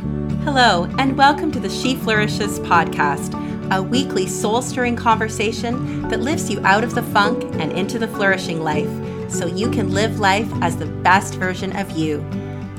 [0.00, 3.34] Hello, and welcome to the She Flourishes podcast,
[3.70, 8.08] a weekly soul stirring conversation that lifts you out of the funk and into the
[8.08, 8.88] flourishing life
[9.30, 12.24] so you can live life as the best version of you.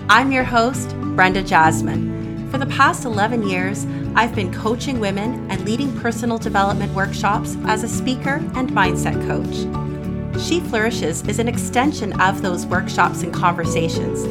[0.10, 2.50] I'm your host, Brenda Jasmin.
[2.50, 3.86] For the past 11 years,
[4.16, 10.42] I've been coaching women and leading personal development workshops as a speaker and mindset coach.
[10.42, 14.26] She Flourishes is an extension of those workshops and conversations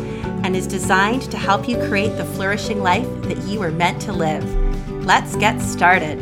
[0.50, 4.12] and is designed to help you create the flourishing life that you were meant to
[4.12, 4.44] live.
[5.04, 6.18] Let's get started.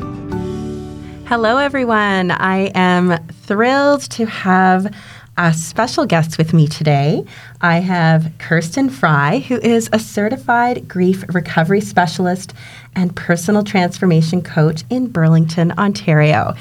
[1.26, 2.30] Hello, everyone.
[2.32, 4.94] I am thrilled to have
[5.38, 7.24] a special guest with me today.
[7.62, 12.52] I have Kirsten Frey, who is a certified grief recovery specialist
[12.94, 16.54] and personal transformation coach in Burlington, Ontario.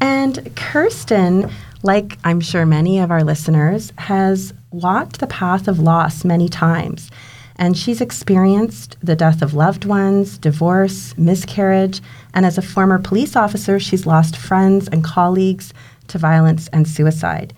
[0.00, 1.50] And Kirsten,
[1.82, 7.10] like I'm sure many of our listeners, has walked the path of loss many times.
[7.56, 12.00] And she's experienced the death of loved ones, divorce, miscarriage,
[12.32, 15.74] and as a former police officer, she's lost friends and colleagues
[16.06, 17.52] to violence and suicide.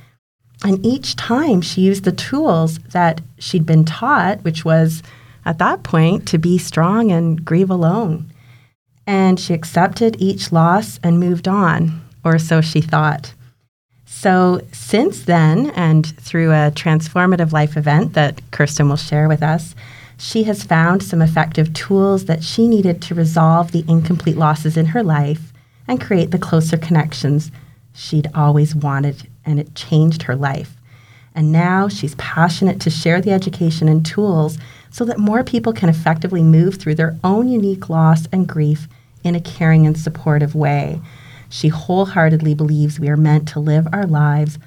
[0.65, 5.03] And each time she used the tools that she'd been taught, which was
[5.45, 8.31] at that point to be strong and grieve alone.
[9.06, 13.33] And she accepted each loss and moved on, or so she thought.
[14.12, 19.75] So, since then, and through a transformative life event that Kirsten will share with us,
[20.19, 24.86] she has found some effective tools that she needed to resolve the incomplete losses in
[24.86, 25.53] her life
[25.88, 27.50] and create the closer connections
[27.94, 30.75] she'd always wanted, and it changed her life.
[31.34, 34.58] And now she's passionate to share the education and tools
[34.91, 38.86] so that more people can effectively move through their own unique loss and grief
[39.22, 41.00] in a caring and supportive way.
[41.51, 44.59] She wholeheartedly believes we are meant to live our lives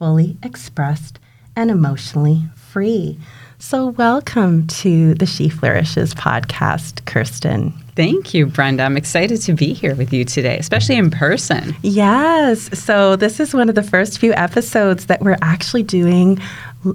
[0.00, 1.20] fully expressed
[1.54, 3.18] and emotionally free.
[3.60, 7.72] So, welcome to the She Flourishes podcast, Kirsten.
[7.94, 8.82] Thank you, Brenda.
[8.82, 11.74] I'm excited to be here with you today, especially in person.
[11.82, 12.68] Yes.
[12.78, 16.40] So, this is one of the first few episodes that we're actually doing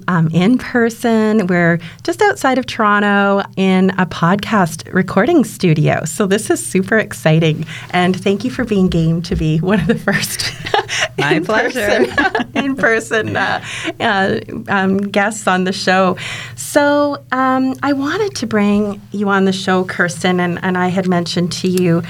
[0.08, 1.46] um, in person.
[1.46, 6.04] We're just outside of Toronto in a podcast recording studio.
[6.04, 7.66] So this is super exciting.
[7.90, 10.52] And thank you for being game to be one of the first
[11.18, 11.86] My in pleasure.
[11.86, 13.64] Person, in person uh,
[14.00, 16.16] uh, um, guests on the show.
[16.56, 21.08] So um, I wanted to bring you on the show, Kirsten, and, and I had
[21.08, 22.02] mentioned to you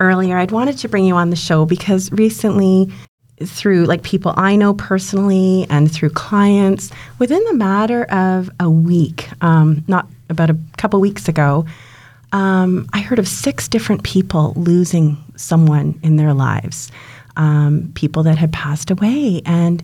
[0.00, 2.92] earlier, I'd wanted to bring you on the show because recently
[3.44, 9.28] through like people I know personally and through clients within the matter of a week,
[9.42, 11.66] um, not about a couple weeks ago,
[12.32, 16.90] um, I heard of six different people losing someone in their lives,
[17.36, 19.42] um, people that had passed away.
[19.44, 19.82] And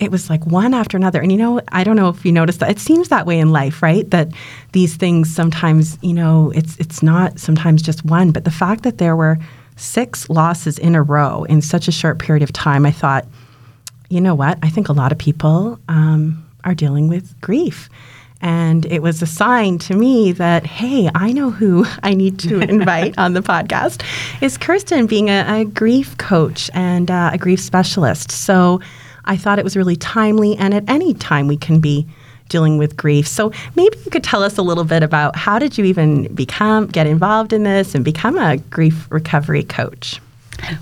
[0.00, 1.20] it was like one after another.
[1.20, 2.70] And you know, I don't know if you noticed that.
[2.70, 4.10] It seems that way in life, right?
[4.10, 4.28] That
[4.72, 8.98] these things sometimes, you know, it's it's not sometimes just one, but the fact that
[8.98, 9.38] there were
[9.76, 13.26] six losses in a row in such a short period of time, I thought,
[14.08, 14.58] you know what?
[14.62, 17.88] I think a lot of people um, are dealing with grief.
[18.40, 22.60] And it was a sign to me that, hey, I know who I need to
[22.68, 24.02] invite on the podcast
[24.42, 28.30] is Kirsten, being a, a grief coach and uh, a grief specialist.
[28.30, 28.80] So
[29.24, 32.06] I thought it was really timely, and at any time we can be
[32.48, 33.26] dealing with grief.
[33.26, 36.86] So maybe you could tell us a little bit about how did you even become
[36.86, 40.20] get involved in this and become a grief recovery coach?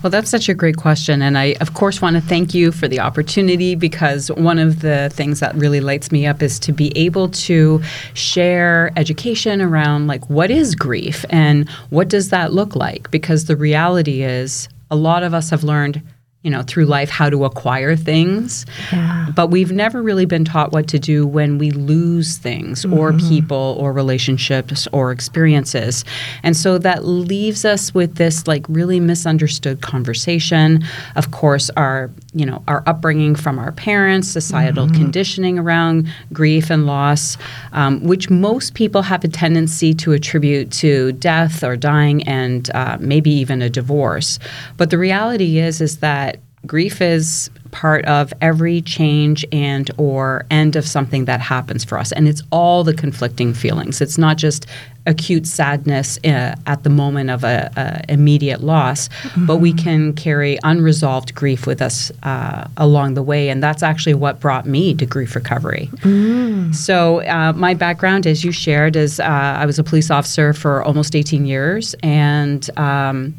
[0.02, 1.22] Well, that's such a great question.
[1.22, 5.10] And I, of course, want to thank you for the opportunity because one of the
[5.12, 7.82] things that really lights me up is to be able to
[8.14, 13.10] share education around like what is grief and what does that look like?
[13.10, 16.02] Because the reality is, a lot of us have learned
[16.42, 18.66] you know, through life how to acquire things.
[18.92, 19.28] Yeah.
[19.34, 22.98] But we've never really been taught what to do when we lose things mm-hmm.
[22.98, 26.04] or people or relationships or experiences.
[26.42, 30.84] And so that leaves us with this like really misunderstood conversation.
[31.14, 35.02] Of course, our, you know, our upbringing from our parents, societal mm-hmm.
[35.02, 37.36] conditioning around grief and loss,
[37.72, 42.96] um, which most people have a tendency to attribute to death or dying and uh,
[43.00, 44.38] maybe even a divorce.
[44.78, 50.76] But the reality is, is that grief is part of every change and or end
[50.76, 52.12] of something that happens for us.
[52.12, 54.00] And it's all the conflicting feelings.
[54.00, 54.66] It's not just
[55.06, 59.46] acute sadness uh, at the moment of a, a immediate loss mm-hmm.
[59.46, 63.48] but we can carry unresolved grief with us uh, along the way.
[63.48, 65.90] And that's actually what brought me to grief recovery.
[66.02, 66.72] Mm.
[66.72, 70.84] so uh, my background as you shared is uh, i was a police officer for
[70.84, 71.94] almost 18 years.
[72.02, 73.34] And um,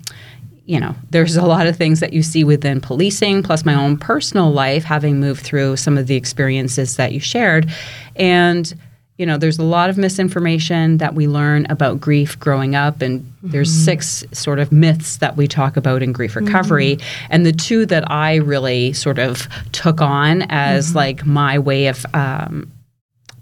[0.66, 3.98] you know, there's a lot of things that you see within policing, plus my own
[3.98, 7.70] personal life, having moved through some of the experiences that you shared.
[8.16, 8.74] And,
[9.18, 13.22] you know, there's a lot of misinformation that we learn about grief growing up, and
[13.22, 13.52] mm-hmm.
[13.52, 16.96] there's six sort of myths that we talk about in grief recovery.
[16.96, 17.28] Mm-hmm.
[17.30, 20.98] And the two that I really sort of took on as mm-hmm.
[20.98, 22.72] like my way of um,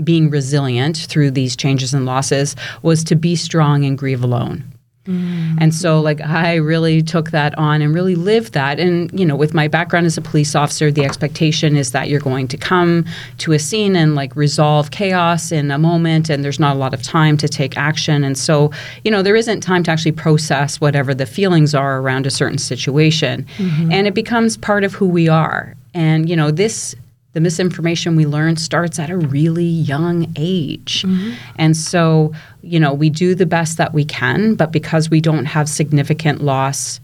[0.04, 4.64] being resilient through these changes and losses was to be strong and grieve alone.
[5.12, 5.58] Mm-hmm.
[5.60, 8.80] And so, like, I really took that on and really lived that.
[8.80, 12.22] And, you know, with my background as a police officer, the expectation is that you're
[12.22, 13.06] going to come
[13.40, 16.94] to a scene and, like, resolve chaos in a moment, and there's not a lot
[16.94, 18.24] of time to take action.
[18.24, 18.72] And so,
[19.04, 22.58] you know, there isn't time to actually process whatever the feelings are around a certain
[22.58, 23.46] situation.
[23.58, 23.92] Mm-hmm.
[23.92, 25.76] And it becomes part of who we are.
[25.94, 26.96] And, you know, this
[27.34, 31.04] the misinformation we learn starts at a really young age.
[31.04, 31.34] Mm-hmm.
[31.56, 35.46] And so, you know, we do the best that we can, but because we don't
[35.46, 37.00] have significant loss,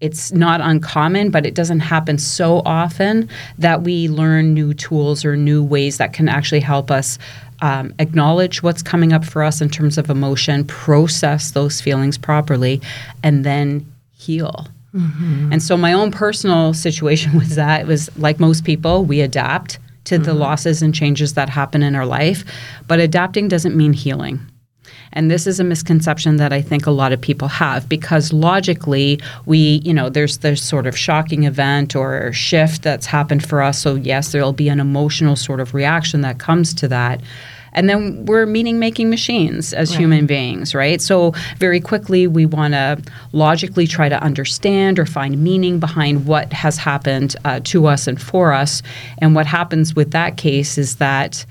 [0.00, 3.28] it's not uncommon, but it doesn't happen so often
[3.58, 7.18] that we learn new tools or new ways that can actually help us
[7.60, 12.80] um, acknowledge what's coming up for us in terms of emotion, process those feelings properly,
[13.22, 14.66] and then heal.
[14.94, 15.52] Mm-hmm.
[15.52, 19.78] And so my own personal situation was that it was like most people, we adapt
[20.04, 20.24] to mm-hmm.
[20.24, 22.44] the losses and changes that happen in our life,
[22.88, 24.40] but adapting doesn't mean healing.
[25.12, 29.20] And this is a misconception that I think a lot of people have because logically
[29.44, 33.78] we, you know, there's this sort of shocking event or shift that's happened for us.
[33.78, 37.20] So yes, there'll be an emotional sort of reaction that comes to that.
[37.72, 40.00] And then we're meaning making machines as right.
[40.00, 41.00] human beings, right?
[41.00, 43.02] So very quickly we want to
[43.32, 48.20] logically try to understand or find meaning behind what has happened uh, to us and
[48.20, 48.82] for us.
[49.18, 51.46] And what happens with that case is that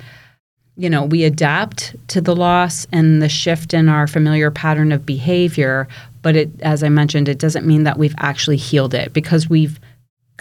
[0.78, 5.06] you know, we adapt to the loss and the shift in our familiar pattern of
[5.06, 5.88] behavior,
[6.22, 9.80] but it as I mentioned, it doesn't mean that we've actually healed it because we've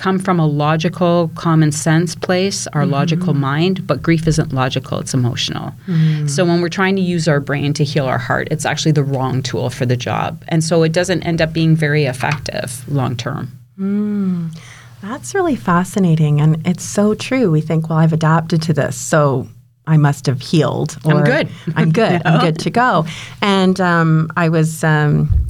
[0.00, 2.92] come from a logical, common sense place, our mm-hmm.
[2.92, 5.74] logical mind, but grief isn't logical, it's emotional.
[5.86, 6.28] Mm.
[6.28, 9.04] So when we're trying to use our brain to heal our heart, it's actually the
[9.04, 10.42] wrong tool for the job.
[10.48, 13.52] And so it doesn't end up being very effective long term.
[13.78, 14.58] Mm.
[15.02, 16.40] That's really fascinating.
[16.40, 17.50] And it's so true.
[17.50, 18.96] We think, well, I've adapted to this.
[18.96, 19.48] So
[19.86, 20.96] I must have healed.
[21.04, 21.48] Or, I'm good.
[21.76, 22.22] I'm good.
[22.26, 23.04] I'm good to go.
[23.42, 25.49] And um, I was um,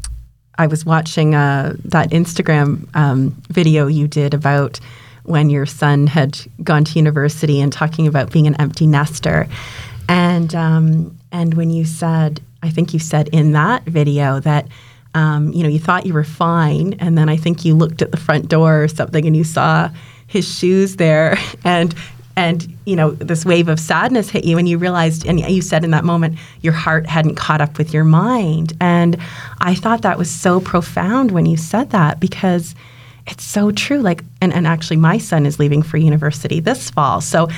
[0.60, 4.78] I was watching uh, that Instagram um, video you did about
[5.22, 9.48] when your son had gone to university and talking about being an empty nester,
[10.06, 14.68] and um, and when you said, I think you said in that video that.
[15.12, 18.12] Um, you know, you thought you were fine, and then I think you looked at
[18.12, 19.90] the front door or something, and you saw
[20.28, 21.96] his shoes there, and
[22.36, 25.84] and you know this wave of sadness hit you and you realized and you said
[25.84, 28.72] in that moment your heart hadn't caught up with your mind.
[28.80, 29.16] And
[29.60, 32.74] i thought that was so profound when you said that because
[33.26, 34.00] it's so true.
[34.00, 37.20] Like and, and actually my son is leaving for university this fall.
[37.20, 37.48] So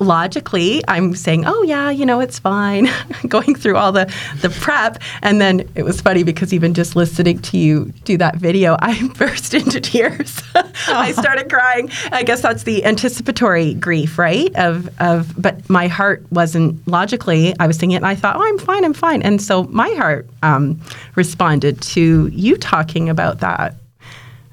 [0.00, 2.88] logically I'm saying, oh yeah, you know, it's fine,
[3.28, 7.38] going through all the the prep, and then it was funny because even just listening
[7.40, 10.42] to you do that video, I burst into tears.
[10.88, 11.90] I started crying.
[12.10, 14.54] I guess that's the anticipatory grief, right?
[14.56, 17.54] Of of, but my heart wasn't logically.
[17.60, 19.90] I was thinking it, and I thought, oh, I'm fine, I'm fine, and so my
[19.90, 20.80] heart um,
[21.14, 23.76] responded to you talking about that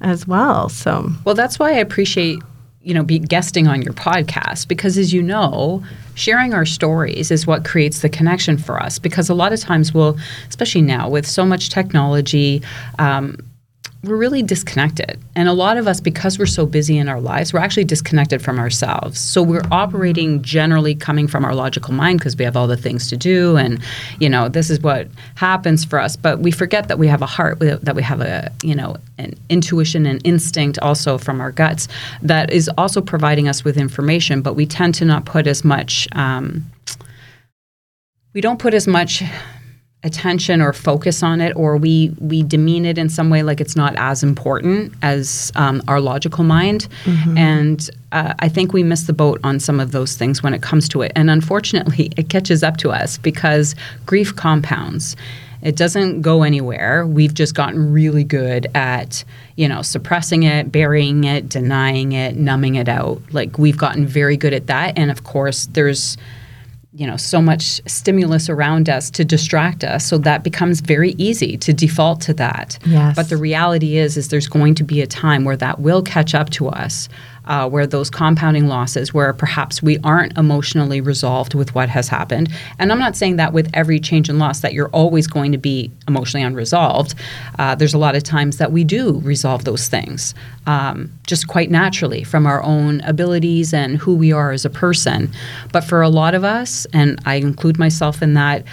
[0.02, 0.70] as well.
[0.70, 2.42] So well, that's why I appreciate
[2.88, 5.84] you know, be guesting on your podcast because as you know,
[6.16, 9.94] sharing our stories is what creates the connection for us because a lot of times
[9.94, 10.18] we'll,
[10.48, 12.62] especially now with so much technology,
[12.98, 13.38] um,
[14.04, 15.20] we're really disconnected.
[15.36, 18.42] And a lot of us, because we're so busy in our lives, we're actually disconnected
[18.42, 19.20] from ourselves.
[19.20, 23.10] So we're operating generally coming from our logical mind because we have all the things
[23.10, 23.58] to do.
[23.58, 23.82] And,
[24.20, 26.16] you know, this is what happens for us.
[26.16, 29.34] But we forget that we have a heart, that we have a, you know, an
[29.50, 31.88] intuition and instinct also from our guts
[32.22, 34.42] that is also providing us with information.
[34.42, 36.66] But we tend to not put as much, um,
[38.34, 39.24] we don't put as much
[40.08, 43.76] attention or focus on it or we we demean it in some way like it's
[43.76, 46.88] not as important as um, our logical mind.
[47.04, 47.38] Mm-hmm.
[47.38, 50.62] and uh, i think we miss the boat on some of those things when it
[50.62, 51.12] comes to it.
[51.16, 55.16] And unfortunately it catches up to us because grief compounds.
[55.62, 57.06] It doesn't go anywhere.
[57.06, 59.24] We've just gotten really good at
[59.56, 63.22] you know suppressing it burying it denying it numbing it out.
[63.32, 64.98] Like we've gotten very good at that.
[64.98, 66.18] And of course there's
[66.98, 71.56] you know so much stimulus around us to distract us so that becomes very easy
[71.56, 73.16] to default to that yes.
[73.16, 76.34] but the reality is is there's going to be a time where that will catch
[76.34, 77.08] up to us
[77.48, 82.52] uh, where those compounding losses, where perhaps we aren't emotionally resolved with what has happened.
[82.80, 85.58] And I'm not saying that with every change in loss that you're always going to
[85.58, 87.16] be emotionally unresolved.
[87.58, 90.36] Uh, there's a lot of times that we do resolve those things
[90.68, 95.32] um, just quite naturally from our own abilities and who we are as a person.
[95.72, 98.64] But for a lot of us, and I include myself in that,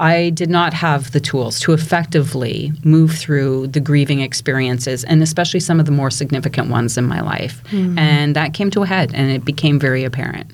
[0.00, 5.60] I did not have the tools to effectively move through the grieving experiences, and especially
[5.60, 7.62] some of the more significant ones in my life.
[7.70, 7.98] Mm-hmm.
[7.98, 10.50] And that came to a head, and it became very apparent.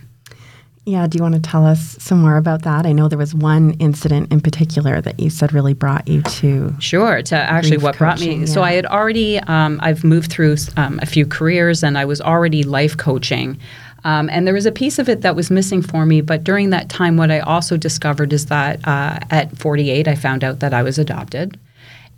[0.87, 2.87] Yeah, do you want to tell us some more about that?
[2.87, 6.75] I know there was one incident in particular that you said really brought you to.
[6.80, 8.40] Sure, to actually what brought me.
[8.40, 8.44] Yeah.
[8.47, 12.20] So I had already, um, I've moved through um, a few careers, and I was
[12.20, 13.59] already life coaching.
[14.04, 16.21] Um, and there was a piece of it that was missing for me.
[16.21, 20.45] But during that time, what I also discovered is that uh, at 48, I found
[20.45, 21.59] out that I was adopted.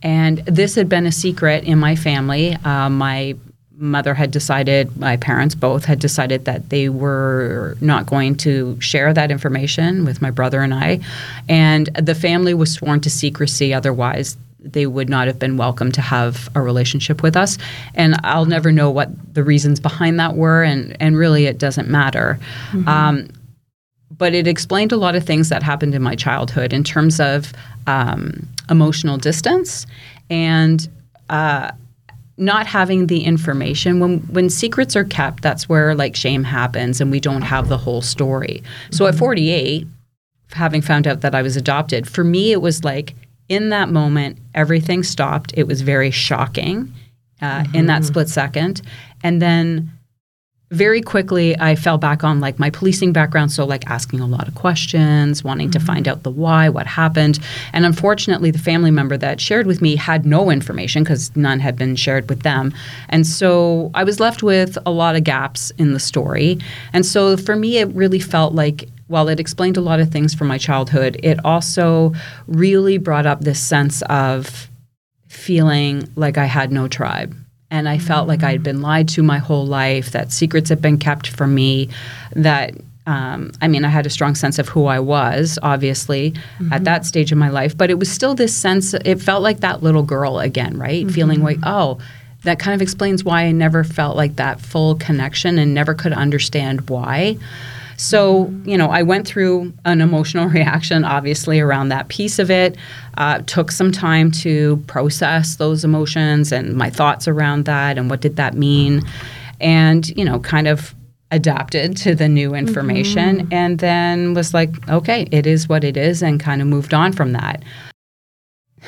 [0.02, 2.54] And this had been a secret in my family.
[2.64, 3.36] Uh, my
[3.82, 9.12] mother had decided, my parents both had decided that they were not going to share
[9.12, 11.00] that information with my brother and I.
[11.48, 16.00] And the family was sworn to secrecy, otherwise, they would not have been welcome to
[16.00, 17.59] have a relationship with us.
[17.95, 21.88] And I'll never know what the reasons behind that were, and, and really it doesn't
[21.88, 22.38] matter.
[22.71, 22.88] Mm-hmm.
[22.88, 23.28] Um,
[24.16, 27.52] but it explained a lot of things that happened in my childhood in terms of
[27.87, 29.87] um, emotional distance
[30.31, 30.88] and
[31.28, 31.73] uh,
[32.37, 37.11] not having the information when when secrets are kept that's where like shame happens and
[37.11, 39.19] we don't have the whole story so at mm-hmm.
[39.19, 39.87] 48
[40.52, 43.14] having found out that i was adopted for me it was like
[43.52, 45.52] in that moment, everything stopped.
[45.54, 46.90] It was very shocking
[47.42, 47.76] uh, mm-hmm.
[47.76, 48.09] in that mm-hmm.
[48.09, 48.80] split second.
[49.23, 49.90] And then
[50.71, 53.52] very quickly, I fell back on like my policing background.
[53.52, 55.78] So, like asking a lot of questions, wanting mm-hmm.
[55.78, 57.40] to find out the why, what happened.
[57.75, 61.76] And unfortunately, the family member that shared with me had no information because none had
[61.76, 62.73] been shared with them.
[63.11, 66.59] And so I was left with a lot of gaps in the story.
[66.94, 70.35] And so for me, it really felt like while it explained a lot of things
[70.35, 72.12] from my childhood, it also
[72.47, 74.69] really brought up this sense of
[75.28, 77.37] feeling like I had no tribe.
[77.71, 80.83] And I felt like I had been lied to my whole life, that secrets had
[80.83, 81.88] been kept from me,
[82.35, 82.75] that
[83.07, 86.73] um, I mean, I had a strong sense of who I was, obviously, mm-hmm.
[86.73, 89.61] at that stage of my life, but it was still this sense, it felt like
[89.61, 91.04] that little girl again, right?
[91.04, 91.14] Mm-hmm.
[91.14, 91.99] Feeling like, oh,
[92.45, 96.12] that kind of explains why I never felt like that full connection and never could
[96.12, 97.38] understand why.
[97.96, 102.76] So, you know, I went through an emotional reaction, obviously, around that piece of it.
[103.18, 108.20] Uh, took some time to process those emotions and my thoughts around that and what
[108.20, 109.02] did that mean.
[109.61, 110.94] And, you know, kind of
[111.30, 113.52] adapted to the new information mm-hmm.
[113.52, 117.12] and then was like, okay, it is what it is, and kind of moved on
[117.12, 117.62] from that.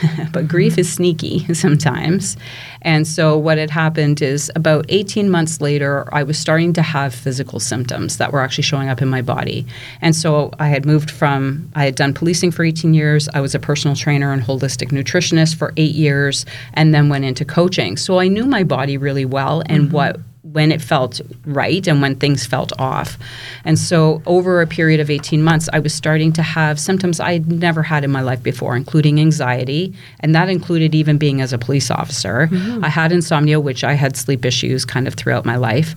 [0.33, 2.37] but grief is sneaky sometimes.
[2.83, 7.15] And so, what had happened is about 18 months later, I was starting to have
[7.15, 9.67] physical symptoms that were actually showing up in my body.
[10.01, 13.55] And so, I had moved from, I had done policing for 18 years, I was
[13.55, 17.97] a personal trainer and holistic nutritionist for eight years, and then went into coaching.
[17.97, 19.95] So, I knew my body really well and mm-hmm.
[19.95, 20.21] what
[20.55, 23.19] when it felt right and when things felt off.
[23.65, 27.51] And so, over a period of 18 months, I was starting to have symptoms I'd
[27.51, 29.93] never had in my life before, including anxiety.
[30.21, 32.47] And that included even being as a police officer.
[32.53, 32.85] Mm-hmm.
[32.85, 35.97] I had insomnia, which I had sleep issues kind of throughout my life.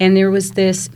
[0.00, 0.90] And there was this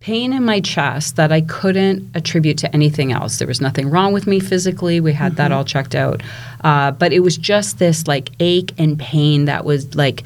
[0.00, 3.38] pain in my chest that I couldn't attribute to anything else.
[3.38, 4.98] There was nothing wrong with me physically.
[4.98, 5.36] We had mm-hmm.
[5.36, 6.22] that all checked out.
[6.64, 10.24] Uh, but it was just this like ache and pain that was like,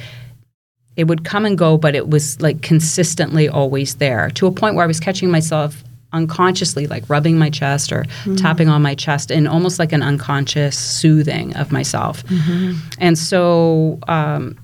[0.96, 4.74] it would come and go, but it was like consistently always there to a point
[4.74, 8.36] where I was catching myself unconsciously, like rubbing my chest or mm-hmm.
[8.36, 12.24] tapping on my chest in almost like an unconscious soothing of myself.
[12.24, 12.78] Mm-hmm.
[12.98, 14.58] And so, um,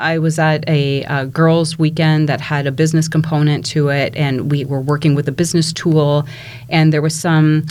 [0.00, 4.48] I was at a, a, girls' weekend that had a business component to it, and
[4.48, 6.24] we were working with a business tool,
[6.68, 7.66] and there was some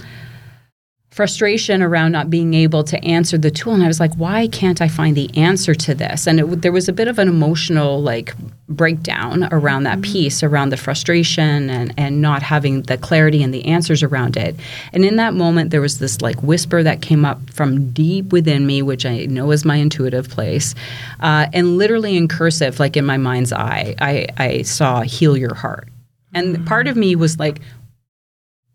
[1.17, 3.74] frustration around not being able to answer the tool.
[3.74, 6.27] And i was like why can't i find the answer to this?
[6.27, 8.36] And it, there was a bit of an emotional like
[8.69, 10.13] breakdown around that mm-hmm.
[10.13, 14.55] piece around the frustration and, and not having the clarity and the answers around it.
[14.93, 18.67] And in that moment there was this like whisper that came up from deep within
[18.67, 20.75] me which i know is my intuitive place
[21.21, 25.55] uh, and literally in cursive like in my mind's eye i, I saw heal your
[25.55, 25.88] heart.
[26.33, 27.62] And part of me was like,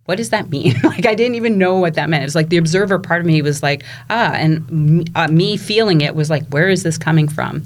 [0.06, 0.74] what does that mean?
[0.84, 2.24] like I didn't even know what that meant.
[2.24, 6.14] It's like the observer part of me was like, ah, and uh, me feeling it
[6.14, 7.64] was like, where is this coming from?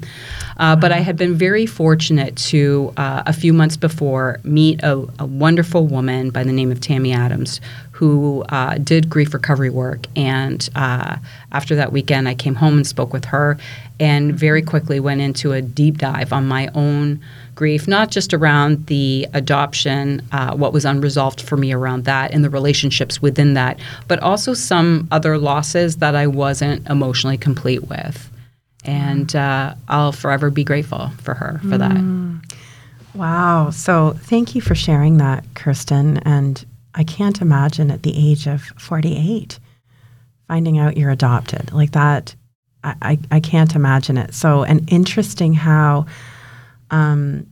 [0.57, 5.05] Uh, but I had been very fortunate to uh, a few months before meet a,
[5.19, 10.07] a, wonderful woman by the name of Tammy Adams, who uh, did grief recovery work.
[10.15, 11.17] And uh,
[11.51, 13.57] after that weekend, I came home and spoke with her
[13.99, 17.19] and very quickly went into a deep dive on my own
[17.57, 22.43] grief, not just around the adoption, uh, what was unresolved for me around that, and
[22.43, 28.31] the relationships within that, but also some other losses that I wasn't emotionally complete with.
[28.85, 31.91] And uh, I'll forever be grateful for her for that.
[31.91, 32.41] Mm.
[33.13, 33.71] Wow.
[33.71, 36.17] So thank you for sharing that, Kirsten.
[36.19, 36.63] And
[36.95, 39.59] I can't imagine at the age of 48
[40.47, 42.35] finding out you're adopted like that.
[42.83, 44.33] I, I can't imagine it.
[44.33, 46.05] So, and interesting how,
[46.91, 47.47] um,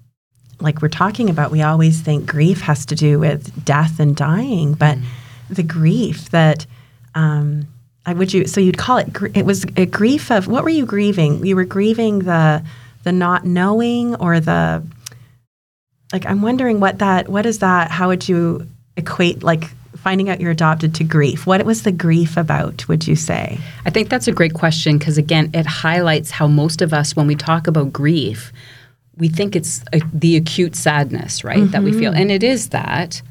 [0.59, 4.73] like we're talking about, we always think grief has to do with death and dying,
[4.73, 5.05] but mm.
[5.49, 6.65] the grief that,
[7.13, 7.67] um,
[8.05, 10.85] I would you so you'd call it it was a grief of what were you
[10.85, 11.43] grieving?
[11.43, 12.63] You were grieving the
[13.03, 14.83] the not knowing or the
[16.13, 19.71] like I'm wondering what that what is that how would you equate like
[20.05, 21.47] finding out you're adopted to grief.
[21.47, 23.57] What was the grief about, would you say?
[23.87, 27.25] I think that's a great question because, again, it highlights how most of us, when
[27.25, 28.53] we talk about grief,
[29.17, 31.71] we think it's a, the acute sadness, right, mm-hmm.
[31.71, 32.11] that we feel.
[32.11, 32.21] Mm-hmm.
[32.21, 33.21] And it is that.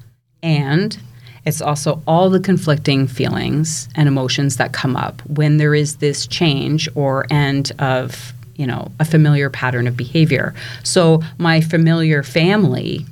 [0.43, 0.99] And
[1.45, 6.27] it's also all the conflicting feelings and emotions that come up when there is this
[6.27, 13.05] change or end of you know a familiar pattern of behavior so my familiar family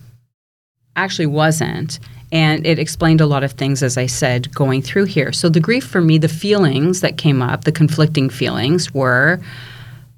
[0.94, 1.98] actually wasn't
[2.32, 5.32] and it explained a lot of things, as I said, going through here.
[5.32, 9.38] So the grief for me, the feelings that came up, the conflicting feelings were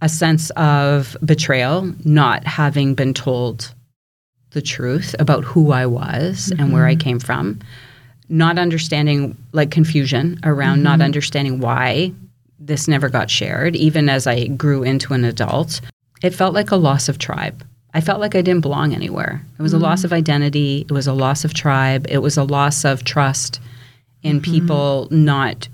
[0.03, 3.75] a sense of betrayal, not having been told
[4.51, 6.61] the truth about who I was mm-hmm.
[6.63, 7.01] and where I mm-hmm.
[7.01, 7.61] came from,
[8.29, 10.85] not understanding, like confusion around mm-hmm.
[10.85, 12.13] not understanding why
[12.59, 15.81] this never got shared, even as I grew into an adult.
[16.23, 17.67] It felt like a loss of tribe.
[17.93, 19.45] I felt like I didn't belong anywhere.
[19.59, 19.83] It was mm-hmm.
[19.83, 20.07] a loss mm-hmm.
[20.07, 20.87] of identity.
[20.89, 22.07] It was a loss of tribe.
[22.09, 23.61] It was a loss of trust
[24.23, 24.53] in mm-hmm.
[24.53, 25.69] people not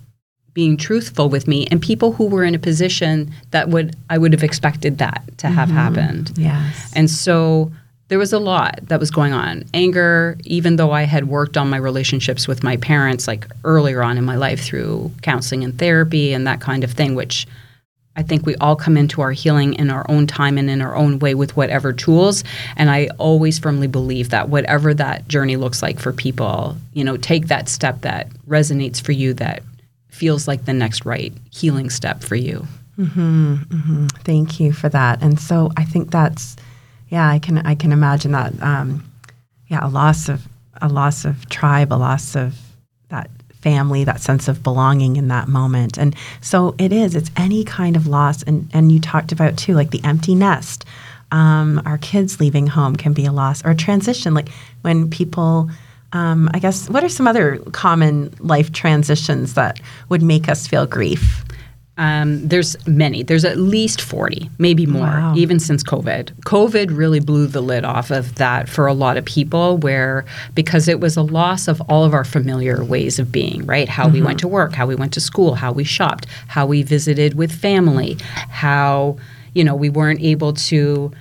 [0.54, 4.32] being truthful with me and people who were in a position that would I would
[4.32, 5.78] have expected that to have mm-hmm.
[5.78, 6.32] happened.
[6.36, 6.92] Yes.
[6.94, 7.70] And so
[8.08, 9.64] there was a lot that was going on.
[9.72, 14.18] Anger, even though I had worked on my relationships with my parents like earlier on
[14.18, 17.46] in my life through counseling and therapy and that kind of thing, which
[18.16, 20.96] I think we all come into our healing in our own time and in our
[20.96, 22.42] own way with whatever tools.
[22.76, 27.16] And I always firmly believe that whatever that journey looks like for people, you know,
[27.16, 29.62] take that step that resonates for you, that
[30.10, 32.66] feels like the next right healing step for you.
[32.98, 34.06] Mm-hmm, mm-hmm.
[34.24, 35.22] Thank you for that.
[35.22, 36.56] And so I think that's,
[37.08, 38.52] yeah, I can I can imagine that.
[38.62, 39.04] Um,
[39.68, 40.46] yeah, a loss of
[40.82, 42.58] a loss of tribe, a loss of
[43.08, 45.98] that family, that sense of belonging in that moment.
[45.98, 48.42] And so it is, it's any kind of loss.
[48.42, 50.84] And, and you talked about too, like the empty nest.
[51.30, 54.48] Um, our kids leaving home can be a loss or a transition, like
[54.82, 55.70] when people.
[56.12, 60.86] Um, I guess what are some other common life transitions that would make us feel
[60.86, 61.44] grief?
[62.00, 63.22] Um, there's many.
[63.22, 65.34] There's at least 40, maybe more, wow.
[65.36, 66.32] even since COVID.
[66.46, 70.88] COVID really blew the lid off of that for a lot of people, where because
[70.88, 73.86] it was a loss of all of our familiar ways of being, right?
[73.86, 74.14] How mm-hmm.
[74.14, 74.48] we went mm-hmm.
[74.48, 78.16] to work, how we went to school, how we shopped, how we visited with family,
[78.48, 79.18] how,
[79.52, 81.12] you know, we weren't able to,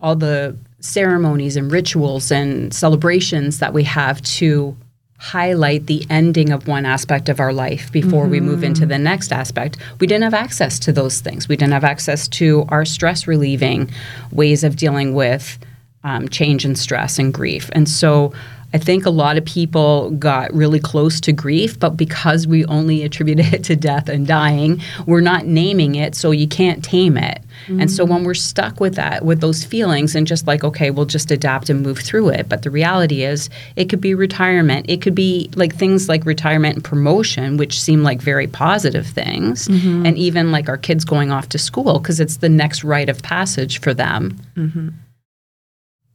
[0.00, 4.76] all the ceremonies and rituals and celebrations that we have to
[5.18, 8.30] highlight the ending of one aspect of our life before mm-hmm.
[8.30, 9.76] we move into the next aspect.
[10.00, 11.46] We didn't have access to those things.
[11.46, 13.90] We didn't have access to our stress relieving
[14.32, 15.58] ways of dealing with
[16.04, 17.68] um, change and stress and grief.
[17.74, 18.32] And so
[18.72, 23.02] I think a lot of people got really close to grief, but because we only
[23.02, 27.42] attributed it to death and dying, we're not naming it, so you can't tame it.
[27.64, 27.80] Mm-hmm.
[27.80, 31.04] And so when we're stuck with that, with those feelings, and just like, okay, we'll
[31.04, 32.48] just adapt and move through it.
[32.48, 34.86] But the reality is, it could be retirement.
[34.88, 39.66] It could be like things like retirement and promotion, which seem like very positive things.
[39.68, 40.06] Mm-hmm.
[40.06, 43.20] And even like our kids going off to school, because it's the next rite of
[43.22, 44.38] passage for them.
[44.56, 44.88] Mm-hmm.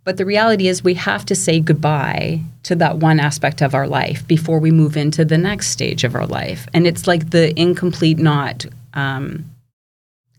[0.06, 3.88] But the reality is, we have to say goodbye to that one aspect of our
[3.88, 6.68] life before we move into the next stage of our life.
[6.76, 9.44] And it's like the incomplete not um,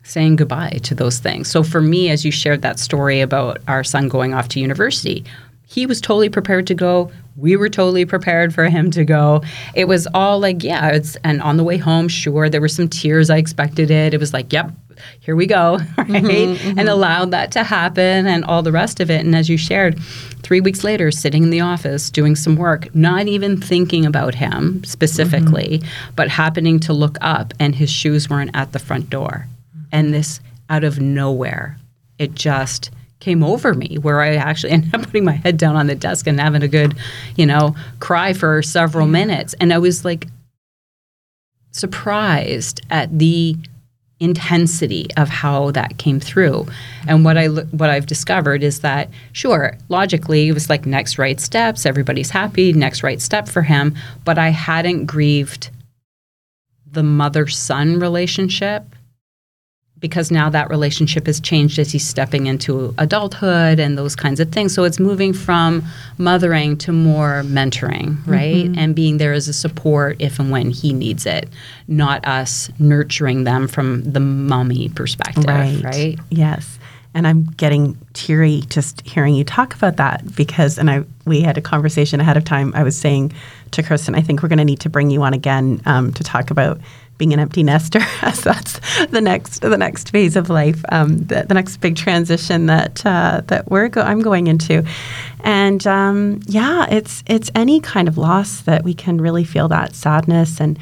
[0.04, 1.50] saying goodbye to those things.
[1.50, 5.24] So for me, as you shared that story about our son going off to university,
[5.66, 7.10] he was totally prepared to go.
[7.36, 9.42] We were totally prepared for him to go.
[9.74, 12.88] It was all like, yeah, it's and on the way home, sure, there were some
[12.88, 13.28] tears.
[13.30, 14.14] I expected it.
[14.14, 14.72] It was like, yep,
[15.20, 16.08] here we go, right?
[16.08, 16.78] Mm-hmm, mm-hmm.
[16.78, 19.24] And allowed that to happen and all the rest of it.
[19.24, 20.00] And as you shared,
[20.42, 24.84] three weeks later, sitting in the office doing some work, not even thinking about him
[24.84, 26.14] specifically, mm-hmm.
[26.14, 29.46] but happening to look up and his shoes weren't at the front door.
[29.90, 31.76] And this out of nowhere,
[32.18, 35.86] it just came over me where I actually ended up putting my head down on
[35.86, 36.96] the desk and having a good,
[37.36, 39.54] you know, cry for several minutes.
[39.60, 40.26] And I was like
[41.70, 43.56] surprised at the
[44.18, 46.66] intensity of how that came through.
[47.06, 51.38] And what I what I've discovered is that sure, logically it was like next right
[51.38, 55.70] steps, everybody's happy, next right step for him, but I hadn't grieved
[56.90, 58.84] the mother-son relationship
[60.00, 64.52] because now that relationship has changed as he's stepping into adulthood and those kinds of
[64.52, 64.74] things.
[64.74, 65.82] So it's moving from
[66.18, 68.66] mothering to more mentoring, right?
[68.66, 68.78] Mm-hmm.
[68.78, 71.48] And being there as a support if and when he needs it,
[71.88, 75.82] not us nurturing them from the mommy perspective, right?
[75.82, 76.18] right?
[76.30, 76.78] Yes.
[77.14, 81.56] And I'm getting teary just hearing you talk about that because, and I we had
[81.56, 82.72] a conversation ahead of time.
[82.74, 83.32] I was saying
[83.70, 86.22] to Kirsten, I think we're going to need to bring you on again um, to
[86.22, 86.78] talk about
[87.18, 91.44] being an empty nester as that's the next the next phase of life, um, the,
[91.48, 94.84] the, next big transition that uh, that we're go- I'm going into,
[95.40, 99.94] and um, yeah, it's it's any kind of loss that we can really feel that
[99.94, 100.78] sadness and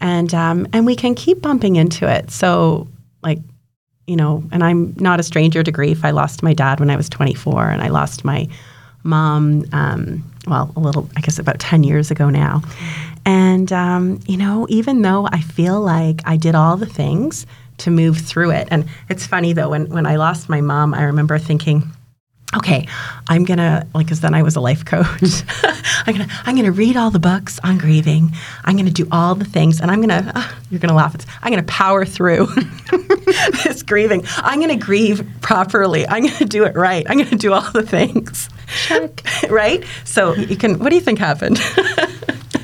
[0.00, 2.30] and um, and we can keep bumping into it.
[2.30, 2.88] So
[3.22, 3.38] like
[4.06, 6.04] you know, and I'm not a stranger to grief.
[6.04, 8.48] I lost my dad when I was 24, and I lost my
[9.04, 9.64] mom.
[9.72, 12.62] Um, well, a little, I guess, about 10 years ago now.
[13.28, 17.44] And, um, you know, even though I feel like I did all the things
[17.76, 21.02] to move through it, and it's funny though, when, when I lost my mom, I
[21.02, 21.82] remember thinking,
[22.56, 22.88] okay,
[23.28, 25.42] I'm gonna like because then I was a life coach.
[26.06, 28.32] I'm gonna I'm gonna read all the books on grieving.
[28.64, 31.14] I'm gonna do all the things, and I'm gonna uh, you're gonna laugh.
[31.14, 32.46] It's, I'm gonna power through
[33.62, 34.24] this grieving.
[34.38, 36.08] I'm gonna grieve properly.
[36.08, 37.04] I'm gonna do it right.
[37.10, 38.48] I'm gonna do all the things.
[38.86, 39.22] Check.
[39.50, 39.84] right?
[40.04, 40.78] So you can.
[40.78, 41.60] What do you think happened?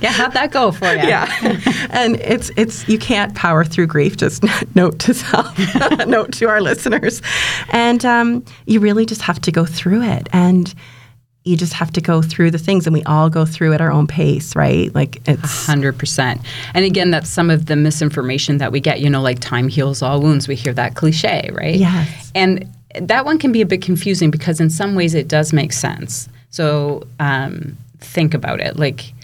[0.04, 1.08] Yeah, how'd that go for you?
[1.08, 1.26] Yeah,
[1.90, 4.18] and it's it's you can't power through grief.
[4.18, 5.58] Just note to self,
[6.06, 7.22] note to our listeners,
[7.70, 10.74] and um, you really just have to go through it, and
[11.44, 13.90] you just have to go through the things, and we all go through at our
[13.90, 14.94] own pace, right?
[14.94, 16.42] Like it's hundred percent.
[16.74, 19.00] And again, that's some of the misinformation that we get.
[19.00, 20.46] You know, like time heals all wounds.
[20.46, 21.76] We hear that cliche, right?
[21.76, 25.54] Yes, and that one can be a bit confusing because in some ways it does
[25.54, 26.28] make sense.
[26.50, 29.14] So um, think about it, like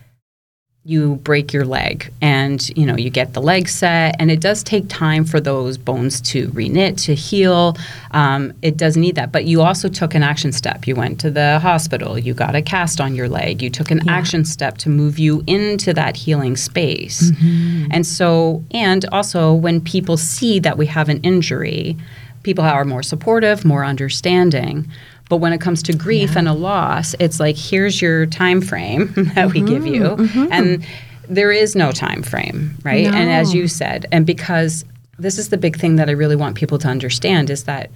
[0.91, 4.17] you break your leg and you know you get the leg set.
[4.19, 7.77] And it does take time for those bones to reknit to heal.
[8.11, 9.31] Um, it does need that.
[9.31, 10.87] But you also took an action step.
[10.87, 12.19] You went to the hospital.
[12.19, 13.63] You got a cast on your leg.
[13.63, 14.13] You took an yeah.
[14.13, 17.31] action step to move you into that healing space.
[17.31, 17.89] Mm-hmm.
[17.91, 21.97] and so and also when people see that we have an injury
[22.43, 24.91] people are more supportive more understanding
[25.31, 26.41] but when it comes to grief yeah.
[26.41, 30.53] and a loss, it's like here's your time frame that mm-hmm, we give you, mm-hmm.
[30.53, 30.85] and
[31.29, 33.07] there is no time frame, right?
[33.07, 33.17] No.
[33.17, 34.85] And as you said, and because
[35.19, 37.91] this is the big thing that I really want people to understand is that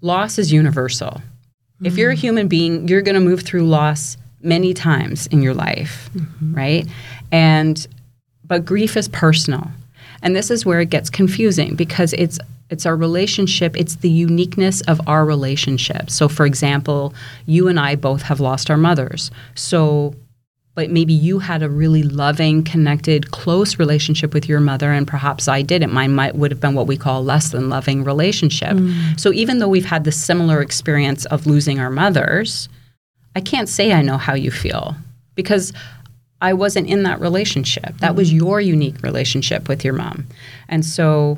[0.00, 1.10] loss is universal.
[1.10, 1.86] Mm-hmm.
[1.86, 2.20] If you're a mm.
[2.20, 6.54] human being, you're going to move through loss many times in your life, mm-hmm.
[6.54, 6.86] right?
[7.30, 7.86] And
[8.44, 9.68] but grief is personal.
[10.22, 12.38] And this is where it gets confusing because it's
[12.72, 16.08] it's our relationship, it's the uniqueness of our relationship.
[16.08, 17.12] So, for example,
[17.44, 19.30] you and I both have lost our mothers.
[19.54, 20.14] So,
[20.74, 25.48] but maybe you had a really loving, connected, close relationship with your mother, and perhaps
[25.48, 25.92] I didn't.
[25.92, 28.72] Mine might would have been what we call less than loving relationship.
[28.78, 29.20] Mm.
[29.20, 32.70] So even though we've had the similar experience of losing our mothers,
[33.36, 34.96] I can't say I know how you feel
[35.34, 35.74] because
[36.40, 37.98] I wasn't in that relationship.
[37.98, 38.16] That mm.
[38.16, 40.26] was your unique relationship with your mom,
[40.70, 41.36] and so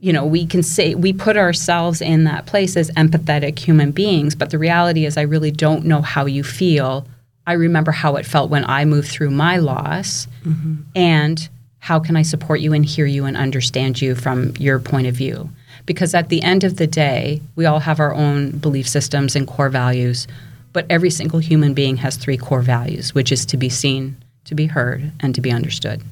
[0.00, 4.34] you know, we can say we put ourselves in that place as empathetic human beings,
[4.34, 7.06] but the reality is, I really don't know how you feel.
[7.46, 10.82] I remember how it felt when I moved through my loss, mm-hmm.
[10.94, 11.48] and
[11.80, 15.14] how can I support you and hear you and understand you from your point of
[15.14, 15.48] view?
[15.86, 19.46] Because at the end of the day, we all have our own belief systems and
[19.46, 20.26] core values,
[20.72, 24.54] but every single human being has three core values, which is to be seen, to
[24.54, 26.02] be heard, and to be understood.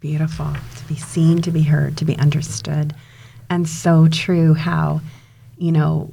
[0.00, 0.50] Beautiful.
[0.76, 2.94] To be seen, to be heard, to be understood.
[3.50, 5.00] And so true how,
[5.58, 6.12] you know,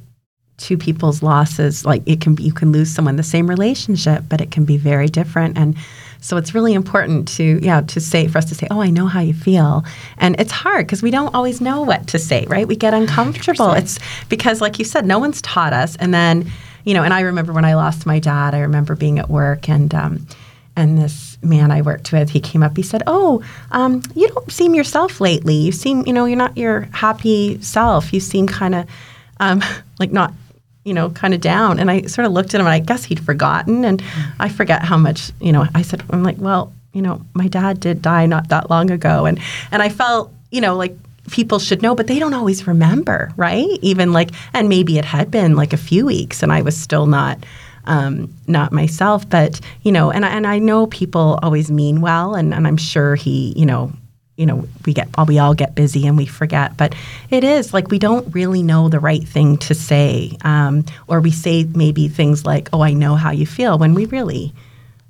[0.58, 4.40] two people's losses, like it can be, you can lose someone the same relationship, but
[4.40, 5.56] it can be very different.
[5.56, 5.76] And
[6.20, 9.06] so it's really important to, yeah, to say, for us to say, oh, I know
[9.06, 9.84] how you feel.
[10.18, 12.66] And it's hard because we don't always know what to say, right?
[12.66, 13.68] We get uncomfortable.
[13.68, 13.78] 100%.
[13.78, 13.98] It's
[14.28, 15.94] because, like you said, no one's taught us.
[15.96, 16.50] And then,
[16.84, 19.68] you know, and I remember when I lost my dad, I remember being at work
[19.68, 20.26] and, um,
[20.74, 22.76] and this man I worked with, he came up.
[22.76, 25.54] He said, "Oh, um, you don't seem yourself lately.
[25.54, 28.12] You seem, you know, you're not your happy self.
[28.12, 28.88] You seem kind of
[29.40, 29.62] um,
[29.98, 30.32] like not,
[30.84, 33.04] you know, kind of down." And I sort of looked at him, and I guess
[33.04, 33.84] he'd forgotten.
[33.84, 34.02] And
[34.40, 35.66] I forget how much, you know.
[35.74, 39.26] I said, "I'm like, well, you know, my dad did die not that long ago,"
[39.26, 39.38] and
[39.70, 40.96] and I felt, you know, like
[41.30, 43.78] people should know, but they don't always remember, right?
[43.82, 47.06] Even like, and maybe it had been like a few weeks and I was still
[47.06, 47.38] not.
[47.88, 52.34] Um, not myself, but you know, and I, and I know people always mean well,
[52.34, 53.92] and, and I'm sure he, you know,
[54.36, 56.94] you know, we get we all get busy and we forget, but
[57.30, 61.32] it is like we don't really know the right thing to say, um, or we
[61.32, 64.52] say maybe things like, "Oh, I know how you feel," when we really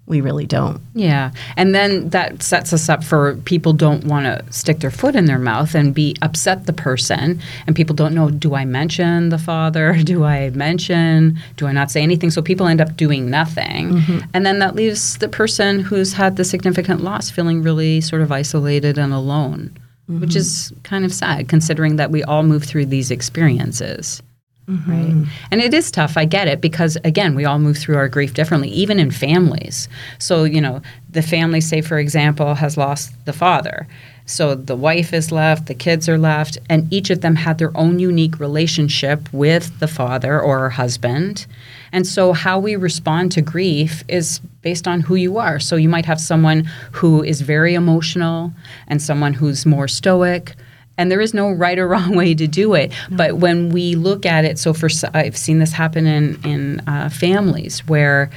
[0.08, 0.80] we really don't.
[0.94, 1.32] Yeah.
[1.56, 5.26] And then that sets us up for people don't want to stick their foot in
[5.26, 7.40] their mouth and be upset the person.
[7.66, 9.96] And people don't know do I mention the father?
[10.08, 11.38] Do I mention?
[11.56, 12.30] Do I not say anything?
[12.30, 13.90] So people end up doing nothing.
[13.90, 14.18] Mm-hmm.
[14.32, 18.32] And then that leaves the person who's had the significant loss feeling really sort of
[18.32, 19.76] isolated and alone,
[20.08, 20.20] mm-hmm.
[20.20, 24.22] which is kind of sad considering that we all move through these experiences.
[24.68, 24.90] Mm-hmm.
[24.90, 25.28] Right.
[25.50, 26.16] And it is tough.
[26.16, 29.88] I get it because, again, we all move through our grief differently, even in families.
[30.18, 33.86] So, you know, the family, say, for example, has lost the father.
[34.26, 37.74] So the wife is left, the kids are left, and each of them had their
[37.74, 41.46] own unique relationship with the father or husband.
[41.92, 45.58] And so, how we respond to grief is based on who you are.
[45.58, 48.52] So, you might have someone who is very emotional
[48.86, 50.54] and someone who's more stoic
[50.98, 52.92] and there is no right or wrong way to do it.
[53.08, 53.16] No.
[53.16, 57.08] But when we look at it, so for I've seen this happen in in uh,
[57.08, 58.30] families where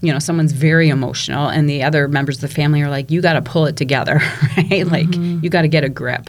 [0.00, 3.20] you know someone's very emotional and the other members of the family are like you
[3.20, 4.14] got to pull it together
[4.56, 4.90] right mm-hmm.
[4.90, 6.28] like you got to get a grip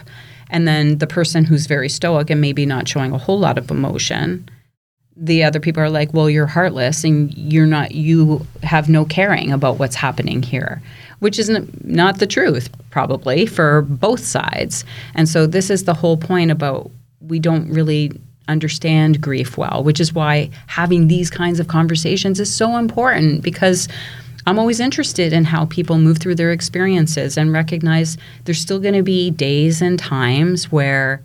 [0.50, 3.70] and then the person who's very stoic and maybe not showing a whole lot of
[3.70, 4.48] emotion
[5.18, 9.52] the other people are like well you're heartless and you're not you have no caring
[9.52, 10.82] about what's happening here
[11.20, 14.86] which is not not the truth, probably, for both sides.
[15.14, 18.12] And so, this is the whole point about we don't really
[18.48, 23.88] understand grief well, which is why having these kinds of conversations is so important because.
[24.48, 28.94] I'm always interested in how people move through their experiences and recognize there's still going
[28.94, 31.24] to be days and times where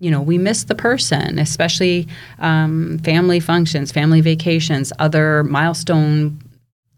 [0.00, 2.06] you know we miss the person especially
[2.38, 6.38] um, family functions family vacations other milestone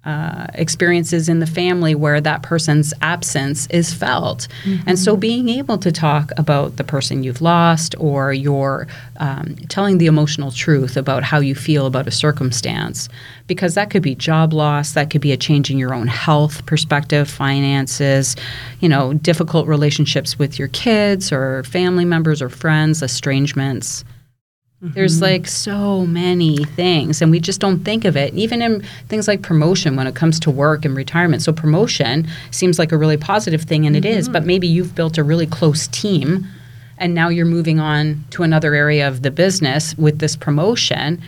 [0.06, 4.46] uh, experiences in the family where that person's absence is felt.
[4.64, 4.88] Mm-hmm.
[4.88, 9.98] And so being able to talk about the person you've lost or you're um, telling
[9.98, 13.08] the emotional truth about how you feel about a circumstance,
[13.48, 16.64] because that could be job loss, that could be a change in your own health
[16.66, 18.36] perspective, finances,
[18.80, 24.04] you know, difficult relationships with your kids or family members or friends, estrangements.
[24.82, 24.92] Mm-hmm.
[24.92, 28.34] There's like so many things, and we just don't think of it.
[28.34, 31.42] Even in things like promotion, when it comes to work and retirement.
[31.42, 34.04] So, promotion seems like a really positive thing, and mm-hmm.
[34.04, 34.48] it is, but mm-hmm.
[34.48, 36.46] maybe you've built a really close team,
[36.98, 41.22] and now you're moving on to another area of the business with this promotion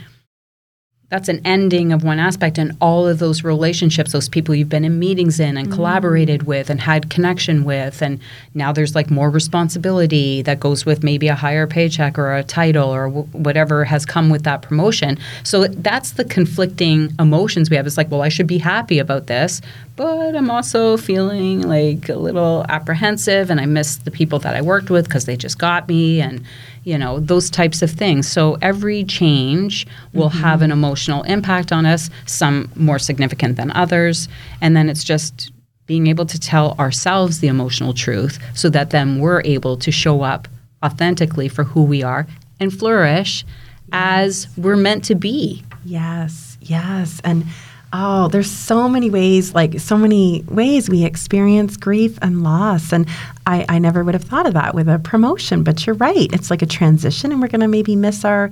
[1.11, 4.85] that's an ending of one aspect and all of those relationships those people you've been
[4.85, 5.75] in meetings in and mm-hmm.
[5.75, 8.21] collaborated with and had connection with and
[8.55, 12.91] now there's like more responsibility that goes with maybe a higher paycheck or a title
[12.91, 17.87] or w- whatever has come with that promotion so that's the conflicting emotions we have
[17.87, 19.63] it's like well i should be happy about this
[19.99, 24.63] but i'm also feeling like a little apprehensive and i miss the people that i
[24.63, 26.43] worked with because they just got me and
[26.89, 28.27] you know, those types of things.
[28.27, 30.39] So every change will mm-hmm.
[30.39, 34.27] have an emotional impact on us, some more significant than others.
[34.63, 35.53] And then it's just
[35.85, 40.23] being able to tell ourselves the emotional truth so that then we're able to show
[40.23, 40.49] up
[40.83, 42.27] authentically for who we are
[42.59, 43.45] and flourish
[43.93, 45.63] as we're meant to be.
[45.85, 47.21] Yes, yes.
[47.23, 47.45] And
[47.93, 52.93] Oh, there's so many ways, like so many ways we experience grief and loss.
[52.93, 53.07] And
[53.47, 56.31] I, I never would have thought of that with a promotion, but you're right.
[56.33, 58.51] It's like a transition and we're gonna maybe miss our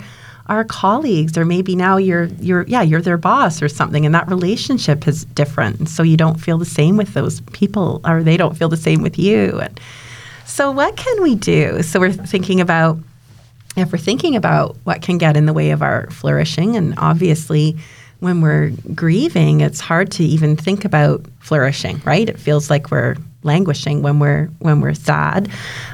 [0.49, 4.29] our colleagues or maybe now you're you're yeah, you're their boss or something and that
[4.29, 5.89] relationship is different.
[5.89, 9.03] So you don't feel the same with those people or they don't feel the same
[9.03, 9.59] with you.
[9.59, 9.79] And
[10.47, 11.83] so what can we do?
[11.83, 12.99] So we're thinking about
[13.77, 17.77] if we're thinking about what can get in the way of our flourishing and obviously
[18.21, 22.29] when we're grieving, it's hard to even think about flourishing, right?
[22.29, 25.49] It feels like we're languishing when we're when we're sad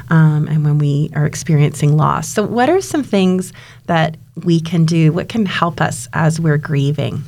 [0.08, 2.28] um, and when we are experiencing loss.
[2.28, 3.52] So, what are some things
[3.86, 5.12] that we can do?
[5.12, 7.22] What can help us as we're grieving?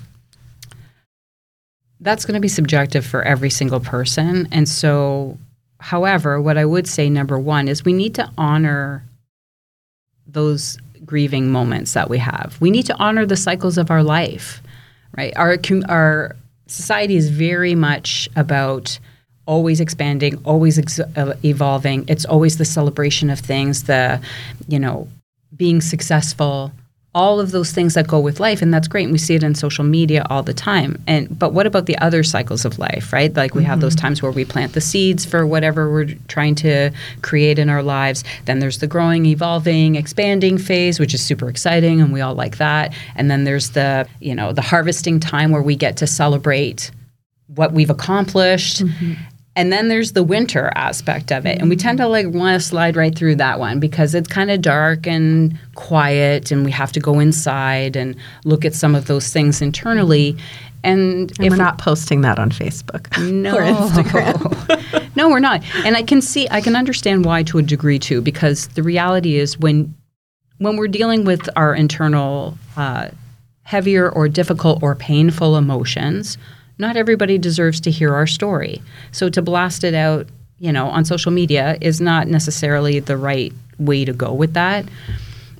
[2.01, 5.39] That's going to be subjective for every single person, and so.
[5.81, 9.05] However, what I would say, number one, is we need to honor
[10.27, 12.57] those grieving moments that we have.
[12.59, 14.63] We need to honor the cycles of our life
[15.17, 15.33] right?
[15.37, 18.99] Our our society is very much about
[19.47, 22.05] always expanding, always ex- uh, evolving.
[22.09, 24.21] It's always the celebration of things, the
[24.69, 25.09] you know,
[25.55, 26.73] being successful,
[27.15, 29.43] all of those things that go with life and that's great and we see it
[29.43, 31.01] in social media all the time.
[31.07, 33.35] And but what about the other cycles of life right?
[33.35, 33.71] Like we mm-hmm.
[33.71, 36.91] have those times where we plant the seeds for whatever we're trying to
[37.23, 38.25] create in our lives.
[38.47, 42.59] Then there's the growing evolving expanding phase which is super exciting and we all like
[42.59, 42.93] that.
[43.15, 46.91] And then there's the you know the harvesting time where we get to celebrate
[47.47, 48.85] what we've accomplished.
[48.85, 49.13] Mm-hmm.
[49.57, 51.61] And then there's the winter aspect of it.
[51.61, 54.51] And we tend to like want to slide right through that one because it's kind
[54.51, 59.07] of dark and quiet and we have to go inside and look at some of
[59.07, 60.37] those things internally.
[60.83, 63.57] And, and we're not posting that on Facebook no.
[63.57, 65.11] or Instagram.
[65.17, 65.63] no, we're not.
[65.85, 69.37] And I can see I can understand why to a degree too because the reality
[69.37, 69.95] is when
[70.59, 73.09] when we're dealing with our internal uh,
[73.63, 76.39] heavier or difficult or painful emotions,
[76.79, 78.83] not everybody deserves to hear our story.
[79.13, 83.53] So to blast it out, you know, on social media is not necessarily the right
[83.79, 84.85] way to go with that.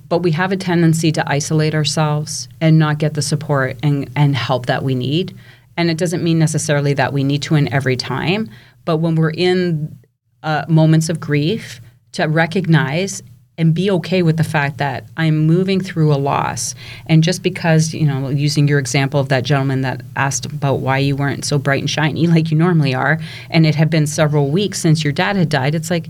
[0.07, 4.35] But we have a tendency to isolate ourselves and not get the support and, and
[4.35, 5.35] help that we need.
[5.77, 8.49] And it doesn't mean necessarily that we need to in every time,
[8.85, 9.97] but when we're in
[10.43, 11.81] uh, moments of grief,
[12.15, 13.21] to recognize
[13.57, 16.75] and be okay with the fact that I'm moving through a loss.
[17.05, 20.97] And just because, you know, using your example of that gentleman that asked about why
[20.97, 24.49] you weren't so bright and shiny like you normally are, and it had been several
[24.49, 26.09] weeks since your dad had died, it's like,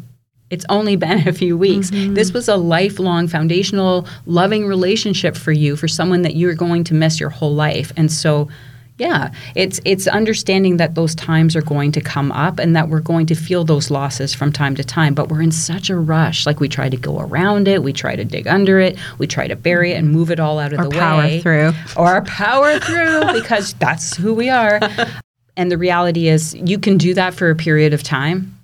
[0.49, 1.91] it's only been a few weeks.
[1.91, 2.15] Mm-hmm.
[2.15, 6.93] This was a lifelong, foundational, loving relationship for you, for someone that you're going to
[6.93, 7.91] miss your whole life.
[7.95, 8.49] And so,
[8.97, 13.01] yeah, it's it's understanding that those times are going to come up and that we're
[13.01, 16.45] going to feel those losses from time to time, but we're in such a rush.
[16.45, 19.47] Like we try to go around it, we try to dig under it, we try
[19.47, 21.41] to bury it and move it all out of or the power way.
[21.41, 22.01] Power through.
[22.01, 24.79] Or power through because that's who we are.
[25.57, 28.54] and the reality is you can do that for a period of time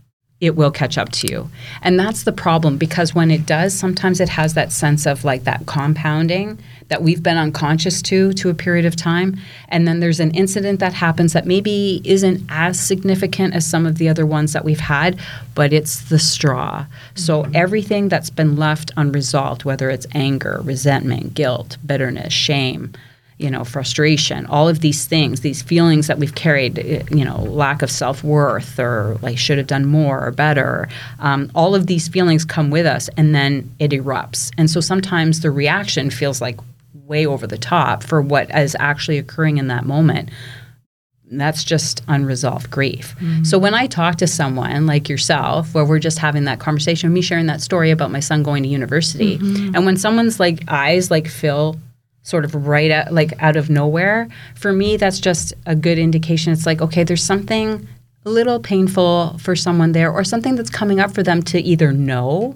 [0.42, 1.50] it will catch up to you.
[1.84, 5.44] And that's the problem because when it does, sometimes it has that sense of like
[5.44, 9.38] that compounding that we've been unconscious to to a period of time.
[9.70, 14.00] And then there's an incident that happens that maybe isn't as significant as some of
[14.00, 15.20] the other ones that we've had,
[15.54, 16.86] but it's the straw.
[17.14, 17.56] So mm-hmm.
[17.56, 22.94] everything that's been left unresolved, whether it's anger, resentment, guilt, bitterness, shame,
[23.42, 27.42] you know, frustration, all of these things, these feelings that we've carried, eh, you know,
[27.42, 30.88] lack of self worth or like should have done more or better.
[31.20, 34.52] Um, all of these feelings come with us and then it erupts.
[34.58, 36.60] And so sometimes the reaction feels like
[36.94, 40.30] way over the top for what is actually occurring in that moment.
[41.34, 43.16] That's just unresolved grief.
[43.16, 43.44] Mm-hmm.
[43.44, 47.22] So when I talk to someone like yourself, where we're just having that conversation, me
[47.22, 49.74] sharing that story about my son going to university, mm-hmm.
[49.74, 51.80] and when someone's like eyes like fill
[52.24, 56.54] sort of right out like out of nowhere for me that's just a good indication
[56.54, 57.88] it's like okay there's something
[58.26, 61.92] a little painful for someone there or something that's coming up for them to either
[61.92, 62.56] know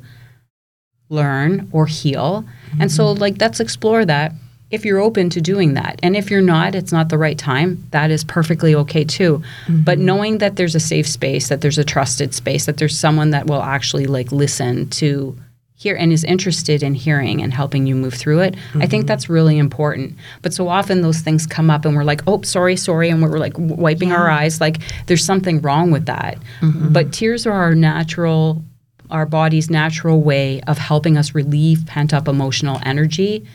[1.10, 2.82] learn or heal mm-hmm.
[2.82, 3.22] and so mm-hmm.
[3.22, 4.32] like let's explore that
[4.72, 7.84] if you're open to doing that and if you're not it's not the right time
[7.92, 9.82] that is perfectly okay too mm-hmm.
[9.82, 13.32] but knowing that there's a safe space that there's a trusted space that there's someone
[13.32, 15.36] that will actually like listen to
[15.76, 18.56] hear and is interested in hearing and helping you move through it.
[18.56, 18.82] Mm-hmm.
[18.82, 19.08] I think mm-hmm.
[19.08, 20.16] that's really important.
[20.42, 23.38] But so often those things come up and we're like, "Oh, sorry, sorry," and we're
[23.38, 24.18] like wiping yeah.
[24.18, 26.38] our eyes like there's something wrong with that.
[26.62, 26.94] Mm-hmm.
[26.94, 28.64] But tears are our natural
[29.12, 33.46] our body's natural way of helping us relieve pent up emotional energy.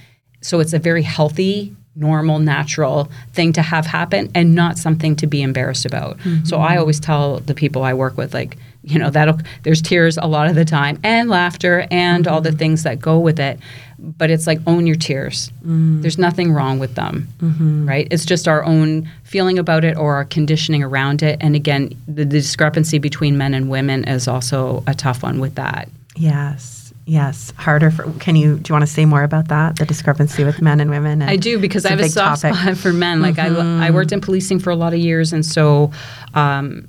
[0.43, 5.27] So it's a very healthy normal, natural thing to have happen and not something to
[5.27, 6.19] be embarrassed about.
[6.19, 6.45] Mm-hmm.
[6.45, 10.17] So I always tell the people I work with, like, you know, that'll there's tears
[10.17, 12.35] a lot of the time and laughter and mm-hmm.
[12.35, 12.59] all the mm-hmm.
[12.59, 13.59] things that go with it.
[13.99, 15.53] But it's like own your tears.
[15.63, 16.01] Mm.
[16.01, 17.87] There's nothing wrong with them, mm-hmm.
[17.87, 18.09] right?
[18.11, 21.37] It's just our own feeling about it or our conditioning around it.
[21.43, 25.57] And again, the, the discrepancy between men and women is also a tough one with
[25.57, 25.91] that.
[26.17, 26.81] Yes.
[27.05, 28.05] Yes, harder for.
[28.21, 28.57] Can you?
[28.59, 29.77] Do you want to say more about that?
[29.77, 31.23] The discrepancy with men and women.
[31.23, 32.57] And I do because I have a, a soft topic.
[32.57, 33.21] spot for men.
[33.21, 33.83] Like mm-hmm.
[33.83, 35.91] I, I worked in policing for a lot of years, and so
[36.35, 36.87] um,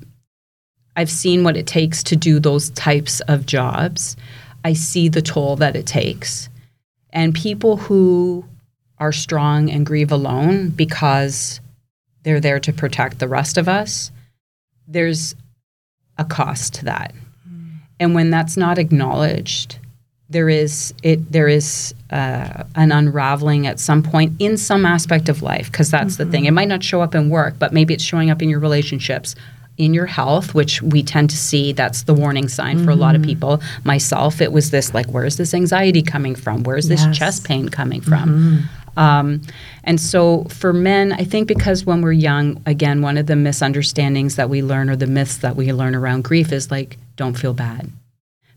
[0.96, 4.16] I've seen what it takes to do those types of jobs.
[4.64, 6.48] I see the toll that it takes,
[7.10, 8.44] and people who
[8.98, 11.60] are strong and grieve alone because
[12.22, 14.12] they're there to protect the rest of us.
[14.86, 15.34] There's
[16.18, 17.14] a cost to that,
[17.48, 17.78] mm.
[17.98, 19.78] and when that's not acknowledged
[20.32, 25.42] there is it there is uh, an unraveling at some point in some aspect of
[25.42, 26.24] life because that's mm-hmm.
[26.24, 28.48] the thing it might not show up in work but maybe it's showing up in
[28.48, 29.34] your relationships
[29.78, 32.84] in your health which we tend to see that's the warning sign mm-hmm.
[32.84, 33.30] for a lot of mm-hmm.
[33.30, 37.18] people myself it was this like where's this anxiety coming from where's this yes.
[37.18, 38.98] chest pain coming from mm-hmm.
[38.98, 39.40] um,
[39.84, 44.36] and so for men i think because when we're young again one of the misunderstandings
[44.36, 47.54] that we learn or the myths that we learn around grief is like don't feel
[47.54, 47.90] bad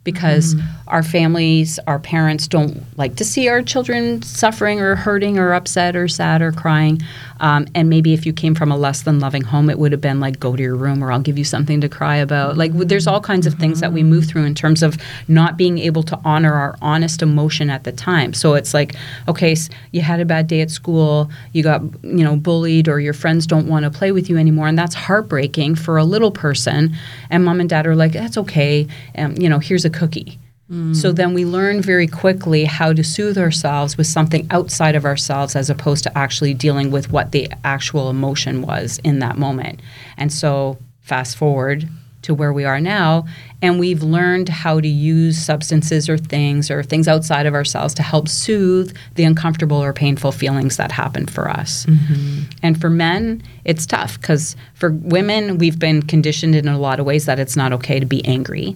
[0.06, 5.40] because mm-hmm our families, our parents don't like to see our children suffering or hurting
[5.40, 7.02] or upset or sad or crying.
[7.40, 10.02] Um, and maybe if you came from a less than loving home, it would have
[10.02, 12.56] been like, go to your room or I'll give you something to cry about.
[12.56, 14.98] Like, there's all kinds of things that we move through in terms of
[15.28, 18.34] not being able to honor our honest emotion at the time.
[18.34, 18.96] So it's like,
[19.28, 19.56] okay,
[19.92, 23.48] you had a bad day at school, you got, you know, bullied, or your friends
[23.48, 24.68] don't want to play with you anymore.
[24.68, 26.96] And that's heartbreaking for a little person.
[27.30, 28.88] And mom and dad are like, that's okay.
[29.18, 30.40] Um, you know, here's a cookie
[30.72, 30.96] Mm.
[30.96, 35.56] So then we learn very quickly how to soothe ourselves with something outside of ourselves
[35.56, 39.80] as opposed to actually dealing with what the actual emotion was in that moment.
[40.18, 41.88] And so fast forward
[42.24, 43.24] to where we are now,
[43.62, 48.02] and we've learned how to use substances or things or things outside of ourselves to
[48.02, 51.86] help soothe the uncomfortable or painful feelings that happen for us.
[51.86, 52.50] Mm-hmm.
[52.64, 57.06] And for men, it's tough because for women, we've been conditioned in a lot of
[57.06, 58.76] ways that it's not okay to be angry.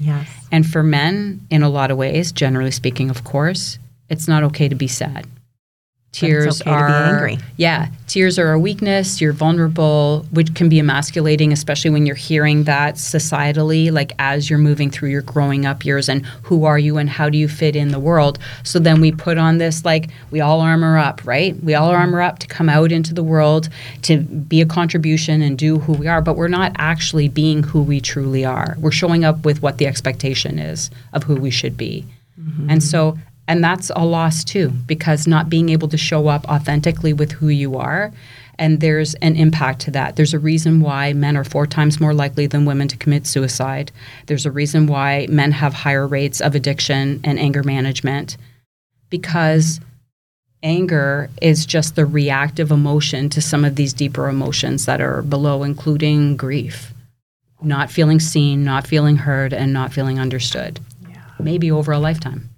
[0.00, 0.28] Yes.
[0.50, 3.78] And for men, in a lot of ways, generally speaking, of course,
[4.08, 5.26] it's not okay to be sad.
[6.14, 7.88] Tears okay are yeah.
[8.06, 9.20] Tears are a weakness.
[9.20, 14.60] You're vulnerable, which can be emasculating, especially when you're hearing that societally, like as you're
[14.60, 17.74] moving through your growing up years and who are you and how do you fit
[17.74, 18.38] in the world.
[18.62, 21.56] So then we put on this like we all armor up, right?
[21.64, 23.68] We all armor up to come out into the world
[24.02, 27.82] to be a contribution and do who we are, but we're not actually being who
[27.82, 28.76] we truly are.
[28.78, 32.06] We're showing up with what the expectation is of who we should be.
[32.40, 32.70] Mm-hmm.
[32.70, 37.12] And so and that's a loss too, because not being able to show up authentically
[37.12, 38.12] with who you are,
[38.58, 40.16] and there's an impact to that.
[40.16, 43.90] There's a reason why men are four times more likely than women to commit suicide.
[44.26, 48.36] There's a reason why men have higher rates of addiction and anger management,
[49.10, 49.80] because
[50.62, 55.62] anger is just the reactive emotion to some of these deeper emotions that are below,
[55.62, 56.94] including grief,
[57.60, 60.80] not feeling seen, not feeling heard, and not feeling understood.
[61.08, 61.22] Yeah.
[61.38, 62.48] Maybe over a lifetime.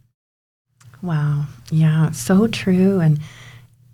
[1.07, 1.45] Wow.
[1.71, 2.99] Yeah, so true.
[2.99, 3.21] And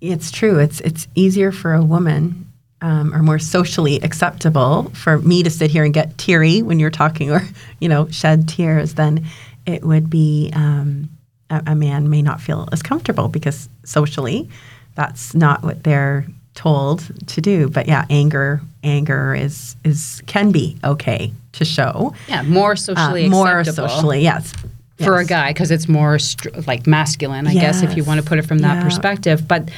[0.00, 0.58] it's true.
[0.58, 2.46] It's it's easier for a woman
[2.80, 6.90] um, or more socially acceptable for me to sit here and get teary when you're
[6.90, 7.46] talking or,
[7.80, 9.26] you know, shed tears than
[9.66, 11.10] it would be um,
[11.50, 14.48] a, a man may not feel as comfortable because socially
[14.94, 17.68] that's not what they're told to do.
[17.68, 22.14] But yeah, anger anger is is can be okay to show.
[22.26, 24.54] Yeah, more socially uh, more socially, yes
[25.02, 26.18] for a guy because it's more
[26.66, 27.80] like masculine, I yes.
[27.80, 28.84] guess, if you want to put it from that yeah.
[28.84, 29.46] perspective.
[29.46, 29.70] But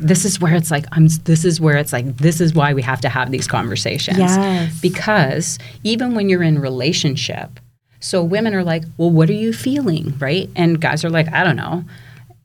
[0.00, 1.08] this is where it's like I'm.
[1.24, 4.80] This is where it's like this is why we have to have these conversations yes.
[4.80, 7.60] because even when you're in relationship,
[8.00, 10.48] so women are like, well, what are you feeling, right?
[10.56, 11.84] And guys are like, I don't know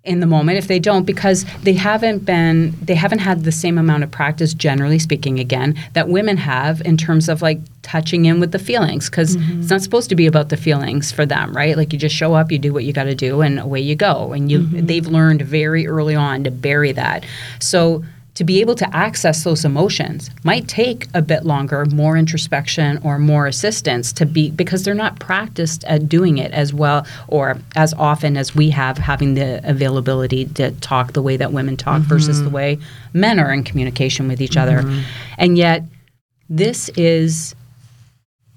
[0.04, 3.78] in the moment if they don't because they haven't been they haven't had the same
[3.78, 8.42] amount of practice generally speaking again that women have in terms of like touching in
[8.42, 9.62] with the feelings because mm-hmm.
[9.62, 12.34] it's not supposed to be about the feelings for them right like you just show
[12.34, 14.86] up you do what you got to do and away you go and you mm-hmm.
[14.86, 17.24] they've learned very early on to bury that
[17.60, 18.04] so
[18.36, 23.20] to be able to access those emotions might take a bit longer, more introspection or
[23.20, 27.94] more assistance to be because they're not practiced at doing it as well or as
[27.94, 32.10] often as we have having the availability to talk the way that women talk mm-hmm.
[32.10, 32.80] versus the way
[33.14, 34.88] men are in communication with each mm-hmm.
[34.88, 35.04] other.
[35.38, 35.84] And yet
[36.50, 37.56] this is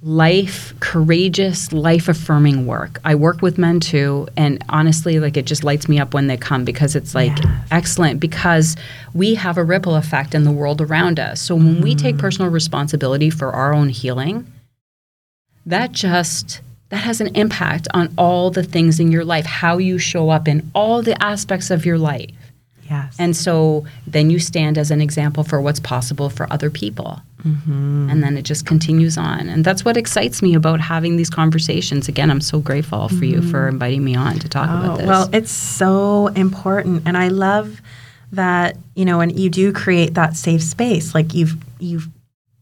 [0.03, 5.64] life courageous life affirming work i work with men too and honestly like it just
[5.64, 7.32] lights me up when they come because it's like
[7.70, 8.76] excellent because
[9.14, 11.82] we have a ripple effect in the world around us so when mm.
[11.82, 12.18] we take mm.
[12.18, 14.47] personal responsibility for our own healing
[15.64, 19.99] that just that has an impact on all the things in your life how you
[19.99, 22.30] show up in all the aspects of your life
[22.89, 23.16] Yes.
[23.18, 27.20] And so then you stand as an example for what's possible for other people.
[27.45, 28.09] Mm-hmm.
[28.11, 29.49] And then it just continues on.
[29.49, 32.09] And that's what excites me about having these conversations.
[32.09, 33.24] Again, I'm so grateful for mm-hmm.
[33.24, 33.74] you for mm-hmm.
[33.74, 35.07] inviting me on to talk oh, about this.
[35.07, 37.03] Well, it's so important.
[37.07, 37.80] And I love
[38.32, 41.14] that, you know, and you do create that safe space.
[41.14, 42.09] Like you've, you've,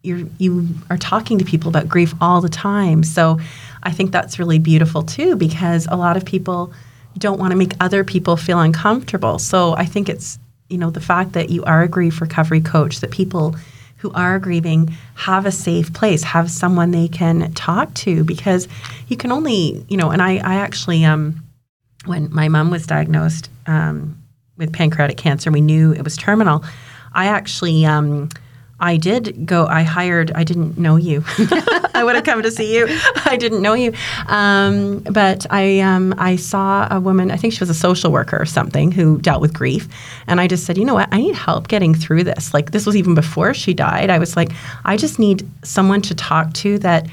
[0.02, 3.02] you you are talking to people about grief all the time.
[3.02, 3.40] So
[3.84, 6.74] I think that's really beautiful too, because a lot of people
[7.18, 9.38] don't want to make other people feel uncomfortable.
[9.38, 10.38] So I think it's,
[10.68, 13.56] you know, the fact that you are a grief recovery coach, that people
[13.98, 18.68] who are grieving have a safe place, have someone they can talk to because
[19.08, 21.42] you can only, you know, and I, I actually, um,
[22.04, 24.22] when my mom was diagnosed um,
[24.58, 26.64] with pancreatic cancer, we knew it was terminal.
[27.14, 28.28] I actually, um,
[28.80, 29.66] I did go.
[29.66, 30.32] I hired.
[30.32, 31.24] I didn't know you.
[31.94, 32.86] I would have come to see you.
[33.24, 33.92] I didn't know you,
[34.26, 37.30] um, but I um, I saw a woman.
[37.30, 39.88] I think she was a social worker or something who dealt with grief,
[40.26, 41.08] and I just said, you know what?
[41.12, 42.52] I need help getting through this.
[42.52, 44.10] Like this was even before she died.
[44.10, 44.50] I was like,
[44.84, 47.06] I just need someone to talk to that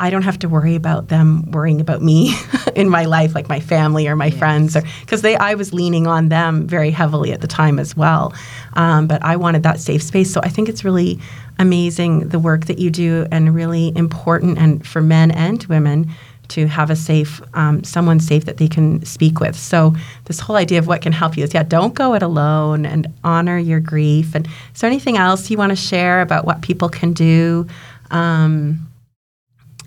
[0.00, 2.34] I don't have to worry about them worrying about me
[2.74, 4.38] in my life, like my family or my yes.
[4.38, 8.34] friends, because they I was leaning on them very heavily at the time as well.
[8.74, 11.18] Um, but I wanted that safe space, so I think it's really
[11.58, 16.10] amazing the work that you do, and really important, and for men and women
[16.48, 19.94] to have a safe um, someone safe that they can speak with so
[20.26, 23.06] this whole idea of what can help you is yeah don't go it alone and
[23.24, 26.90] honor your grief and is there anything else you want to share about what people
[26.90, 27.66] can do
[28.10, 28.86] um,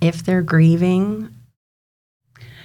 [0.00, 1.34] if they're grieving?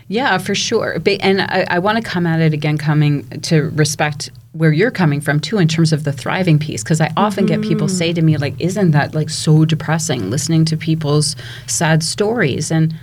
[0.08, 1.02] Yeah, for sure.
[1.22, 5.22] And I, I want to come at it again, coming to respect where you're coming
[5.22, 6.84] from too, in terms of the thriving piece.
[6.84, 7.62] Because I often mm-hmm.
[7.62, 11.36] get people say to me, like, "Isn't that like so depressing?" Listening to people's
[11.68, 12.94] sad stories, and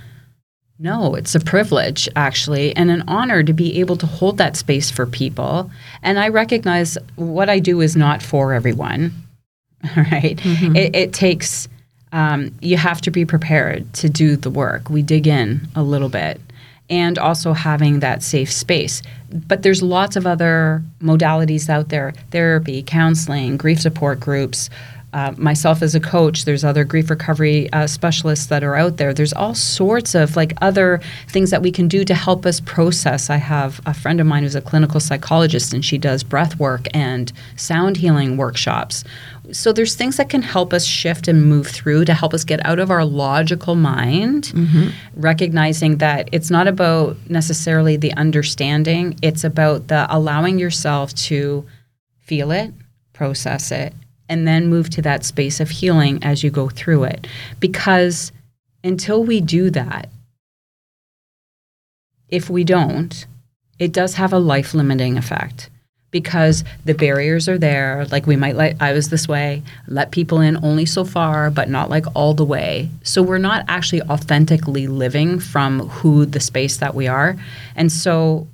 [0.79, 4.89] no, it's a privilege actually, and an honor to be able to hold that space
[4.89, 5.69] for people.
[6.01, 9.13] And I recognize what I do is not for everyone.
[9.97, 10.37] Right?
[10.37, 10.75] Mm-hmm.
[10.75, 11.67] It, it takes
[12.11, 14.89] um, you have to be prepared to do the work.
[14.89, 16.39] We dig in a little bit.
[16.89, 19.01] And also having that safe space.
[19.47, 24.69] But there's lots of other modalities out there therapy, counseling, grief support groups,
[25.13, 29.13] uh, myself as a coach, there's other grief recovery uh, specialists that are out there.
[29.13, 33.29] There's all sorts of like other things that we can do to help us process.
[33.29, 36.87] I have a friend of mine who's a clinical psychologist, and she does breath work
[36.93, 39.03] and sound healing workshops.
[39.51, 42.65] So there's things that can help us shift and move through to help us get
[42.65, 44.89] out of our logical mind, mm-hmm.
[45.15, 49.17] recognizing that it's not about necessarily the understanding.
[49.21, 51.65] It's about the allowing yourself to
[52.19, 52.71] feel it,
[53.11, 53.93] process it,
[54.31, 57.27] and then move to that space of healing as you go through it.
[57.59, 58.31] Because
[58.81, 60.09] until we do that,
[62.29, 63.27] if we don't,
[63.77, 65.69] it does have a life limiting effect
[66.11, 68.05] because the barriers are there.
[68.09, 71.69] Like we might let, I was this way, let people in only so far, but
[71.69, 72.89] not like all the way.
[73.03, 77.35] So we're not actually authentically living from who the space that we are.
[77.75, 78.47] And so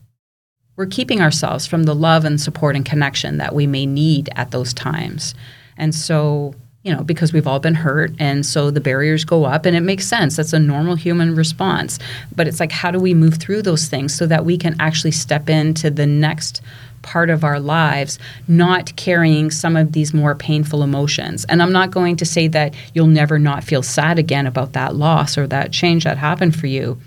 [0.76, 4.50] we're keeping ourselves from the love and support and connection that we may need at
[4.50, 5.36] those times.
[5.78, 9.66] And so, you know, because we've all been hurt, and so the barriers go up,
[9.66, 10.38] and it makes sense.
[10.38, 12.00] That's a normal human response.
[12.36, 15.12] But it's like, how do we move through those things so that we can actually
[15.12, 16.62] step into the next
[17.08, 21.46] part of our lives, not carrying some of these more painful emotions.
[21.46, 24.96] And I'm not going to say that you'll never not feel sad again about that
[24.96, 27.00] loss or that change that happened for you,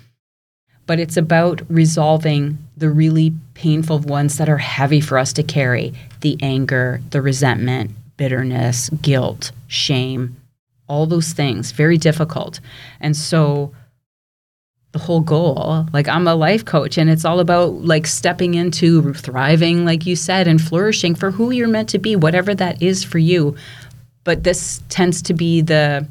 [0.87, 5.93] but it's about resolving the really painful ones that are heavy for us to carry
[6.21, 10.35] the anger, the resentment, bitterness, guilt, shame,
[10.87, 12.59] all those things, very difficult.
[12.99, 13.73] And so
[14.91, 19.13] the whole goal, like I'm a life coach and it's all about like stepping into
[19.13, 23.03] thriving, like you said, and flourishing for who you're meant to be, whatever that is
[23.03, 23.55] for you.
[24.23, 26.05] But this tends to be the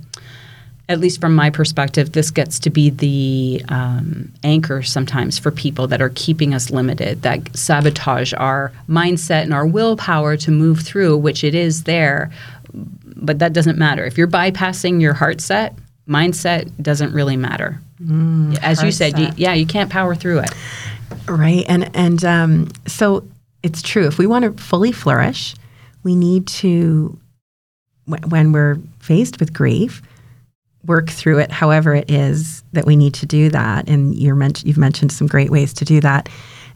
[0.91, 5.86] at least from my perspective, this gets to be the um, anchor sometimes for people
[5.86, 11.16] that are keeping us limited, that sabotage our mindset and our willpower to move through,
[11.16, 12.28] which it is there.
[12.72, 14.05] But that doesn't matter.
[14.05, 15.76] If you're bypassing your heart set,
[16.09, 17.80] mindset doesn't really matter.
[18.03, 20.51] Mm, As you said, you, yeah, you can't power through it.
[21.28, 21.64] Right.
[21.68, 23.22] And, and um, so
[23.62, 24.09] it's true.
[24.09, 25.55] If we want to fully flourish,
[26.03, 27.16] we need to,
[28.07, 30.03] when we're faced with grief,
[30.87, 33.89] work through it however it is that we need to do that.
[33.89, 36.28] And you're meant, you've mentioned some great ways to do that.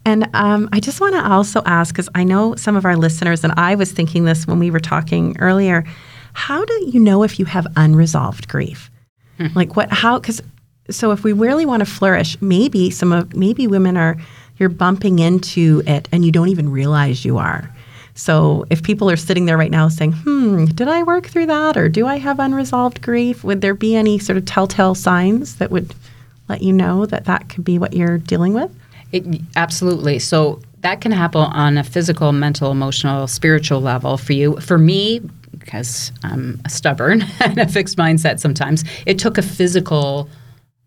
[0.04, 3.42] And um, I just want to also ask, because I know some of our listeners,
[3.42, 5.84] and I was thinking this when we were talking earlier,
[6.34, 8.90] how do you know if you have unresolved grief?
[9.38, 9.46] Hmm.
[9.54, 10.42] Like what, how, because
[10.90, 14.18] so if we really want to flourish, maybe some of, maybe women are,
[14.58, 17.73] you're bumping into it and you don't even realize you are.
[18.14, 21.76] So if people are sitting there right now saying, hmm, did I work through that
[21.76, 23.42] or do I have unresolved grief?
[23.42, 25.94] Would there be any sort of telltale signs that would
[26.48, 28.74] let you know that that could be what you're dealing with?
[29.10, 30.20] It, absolutely.
[30.20, 34.60] So that can happen on a physical, mental, emotional, spiritual level for you.
[34.60, 35.20] For me,
[35.58, 40.28] because I'm stubborn and a fixed mindset sometimes, it took a physical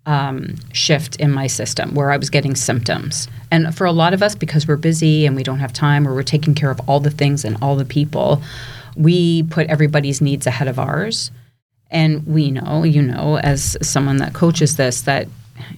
[0.07, 3.27] um, shift in my system where I was getting symptoms.
[3.51, 6.15] And for a lot of us, because we're busy and we don't have time or
[6.15, 8.41] we're taking care of all the things and all the people,
[8.95, 11.29] we put everybody's needs ahead of ours.
[11.91, 15.27] And we know, you know, as someone that coaches this, that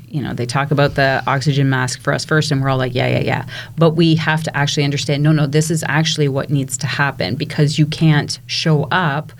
[0.07, 2.93] you know, they talk about the oxygen mask for us first, and we're all like,
[2.93, 3.45] yeah, yeah, yeah.
[3.77, 7.36] But we have to actually understand no, no, this is actually what needs to happen
[7.36, 9.32] because you can't show up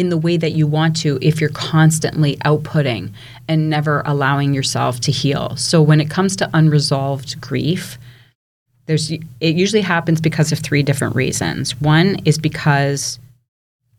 [0.00, 3.12] in the way that you want to if you're constantly outputting
[3.46, 5.54] and never allowing yourself to heal.
[5.56, 7.98] So when it comes to unresolved grief,
[8.86, 11.78] there's it usually happens because of three different reasons.
[11.82, 13.18] One is because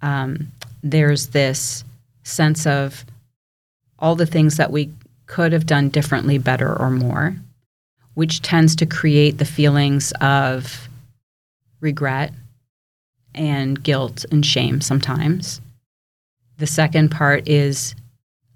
[0.01, 1.83] um, there's this
[2.23, 3.05] sense of
[3.99, 4.91] all the things that we
[5.27, 7.35] could have done differently, better, or more,
[8.15, 10.89] which tends to create the feelings of
[11.79, 12.33] regret
[13.35, 15.61] and guilt and shame sometimes.
[16.61, 17.95] The second part is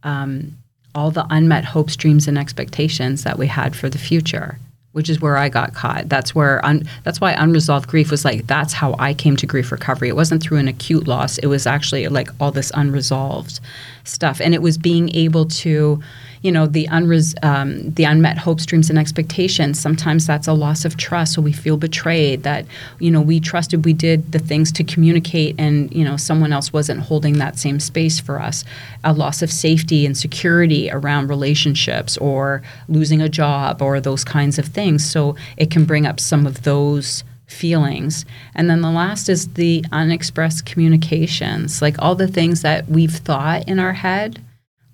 [0.04, 0.56] um,
[0.94, 4.60] all the unmet hopes, dreams, and expectations that we had for the future,
[4.92, 6.08] which is where I got caught.
[6.08, 9.72] That's where un- that's why unresolved grief was like that's how I came to grief
[9.72, 10.08] recovery.
[10.10, 11.40] It wasn't through an acute loss.
[11.40, 13.60] It was actually like all this unresolved
[14.04, 16.00] stuff, and it was being able to
[16.46, 19.80] you know the unres- um, the unmet hopes, dreams, and expectations.
[19.80, 22.44] Sometimes that's a loss of trust, so we feel betrayed.
[22.44, 22.68] That
[23.00, 26.72] you know we trusted, we did the things to communicate, and you know someone else
[26.72, 28.64] wasn't holding that same space for us.
[29.04, 34.60] A loss of safety and security around relationships, or losing a job, or those kinds
[34.60, 35.04] of things.
[35.04, 38.24] So it can bring up some of those feelings.
[38.54, 43.68] And then the last is the unexpressed communications, like all the things that we've thought
[43.68, 44.45] in our head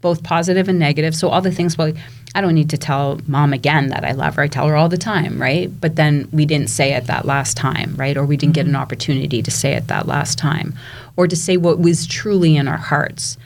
[0.01, 1.15] both positive and negative.
[1.15, 1.93] So all the things, well,
[2.33, 4.43] I don't need to tell mom again that I love her.
[4.43, 5.69] I tell her all the time, right?
[5.81, 8.17] But then we didn't say it that last time, right?
[8.17, 8.81] Or we didn't get an mm-hmm.
[8.81, 10.73] opportunity to say it that last time,
[11.17, 13.37] or to say what was truly in our hearts.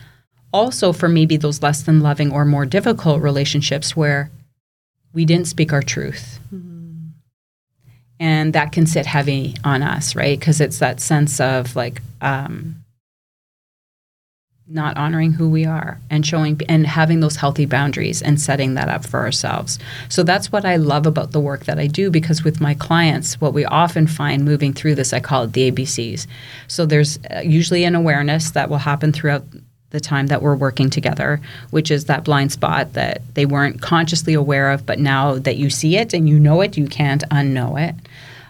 [0.54, 4.30] Also, for maybe those less than loving or more difficult relationships where
[5.14, 6.40] we didn't speak our truth.
[6.54, 7.10] Mm-hmm.
[8.20, 10.40] And that can sit heavy on us, right?
[10.40, 12.85] Because it's that sense of like, um,
[14.68, 18.90] not honoring who we are and showing and having those healthy boundaries and setting that
[18.90, 19.78] up for ourselves.
[20.10, 23.40] So that's what I love about the work that I do because with my clients,
[23.40, 26.26] what we often find moving through this, I call it the ABCs.
[26.68, 29.44] So there's uh, usually an awareness that will happen throughout
[29.92, 31.40] the time that we're working together,
[31.70, 35.70] which is that blind spot that they weren't consciously aware of, but now that you
[35.70, 37.96] see it and you know it, you can't unknow it.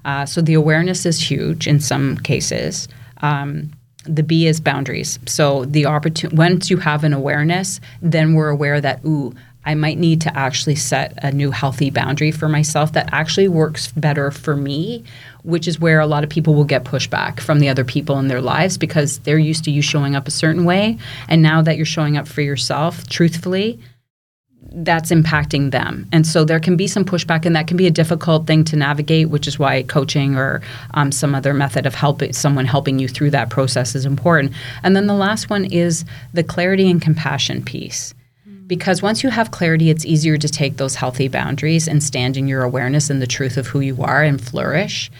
[0.05, 2.88] Uh, so the awareness is huge in some cases.
[3.22, 3.72] Um,
[4.06, 5.20] the B is boundaries.
[5.26, 9.34] So the opportunity once you have an awareness, then we're aware that ooh,
[9.66, 13.91] I might need to actually set a new healthy boundary for myself that actually works
[13.93, 15.03] better for me,
[15.43, 18.28] which is where a lot of people will get pushback from the other people in
[18.28, 20.99] their lives because they're used to you showing up a certain way.
[21.28, 23.80] And now that you're showing up for yourself truthfully,
[24.72, 26.07] that's impacting them.
[26.11, 28.76] And so there can be some pushback, and that can be a difficult thing to
[28.76, 30.61] navigate, which is why coaching or
[30.93, 34.51] um, some other method of helping someone helping you through that process is important.
[34.84, 38.13] And then the last one is the clarity and compassion piece.
[38.68, 42.47] Because once you have clarity, it's easier to take those healthy boundaries and stand in
[42.47, 45.11] your awareness and the truth of who you are and flourish.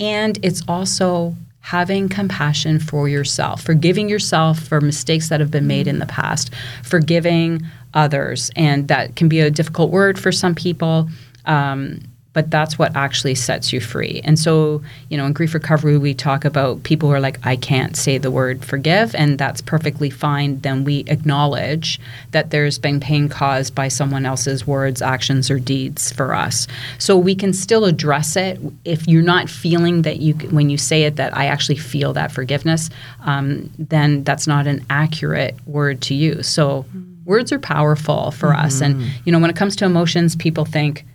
[0.00, 1.34] And it's also
[1.64, 6.54] having compassion for yourself, forgiving yourself for mistakes that have been made in the past,
[6.82, 7.62] forgiving
[7.94, 8.50] others.
[8.54, 11.08] And that can be a difficult word for some people.
[11.46, 12.00] Um,
[12.34, 14.20] but that's what actually sets you free.
[14.24, 17.56] And so, you know, in grief recovery, we talk about people who are like, I
[17.56, 20.60] can't say the word forgive, and that's perfectly fine.
[20.60, 22.00] Then we acknowledge
[22.32, 26.66] that there's been pain caused by someone else's words, actions, or deeds for us.
[26.98, 31.04] So we can still address it if you're not feeling that you, when you say
[31.04, 32.90] it, that I actually feel that forgiveness,
[33.24, 36.46] um, then that's not an accurate word to use.
[36.48, 38.66] So, mm-hmm words are powerful for mm-hmm.
[38.66, 38.82] us.
[38.82, 41.06] And, you know, when it comes to emotions, people think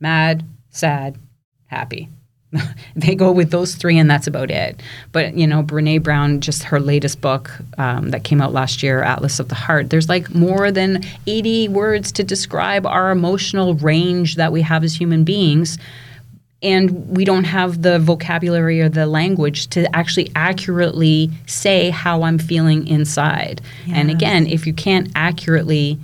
[0.00, 0.44] mad,
[0.76, 1.16] sad,
[1.66, 2.08] happy.
[2.96, 4.80] they go with those three, and that's about it.
[5.12, 9.02] But you know, Brene Brown, just her latest book um, that came out last year,
[9.02, 9.90] Atlas of the Heart.
[9.90, 14.94] There's like more than 80 words to describe our emotional range that we have as
[14.94, 15.78] human beings
[16.62, 22.38] and we don't have the vocabulary or the language to actually accurately say how I'm
[22.38, 23.60] feeling inside.
[23.86, 23.96] Yes.
[23.98, 25.98] And again, if you can't accurately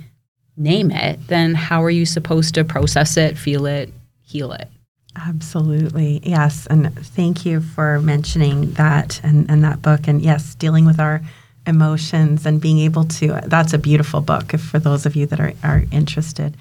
[0.55, 3.91] name it, then how are you supposed to process it, feel it,
[4.33, 4.67] heal it?
[5.15, 6.19] Absolutely.
[6.23, 6.65] Yes.
[6.67, 10.07] And thank you for mentioning that and, and that book.
[10.07, 11.21] And yes, dealing with our
[11.67, 15.39] emotions and being able to, that's a beautiful book if, for those of you that
[15.39, 16.57] are, are interested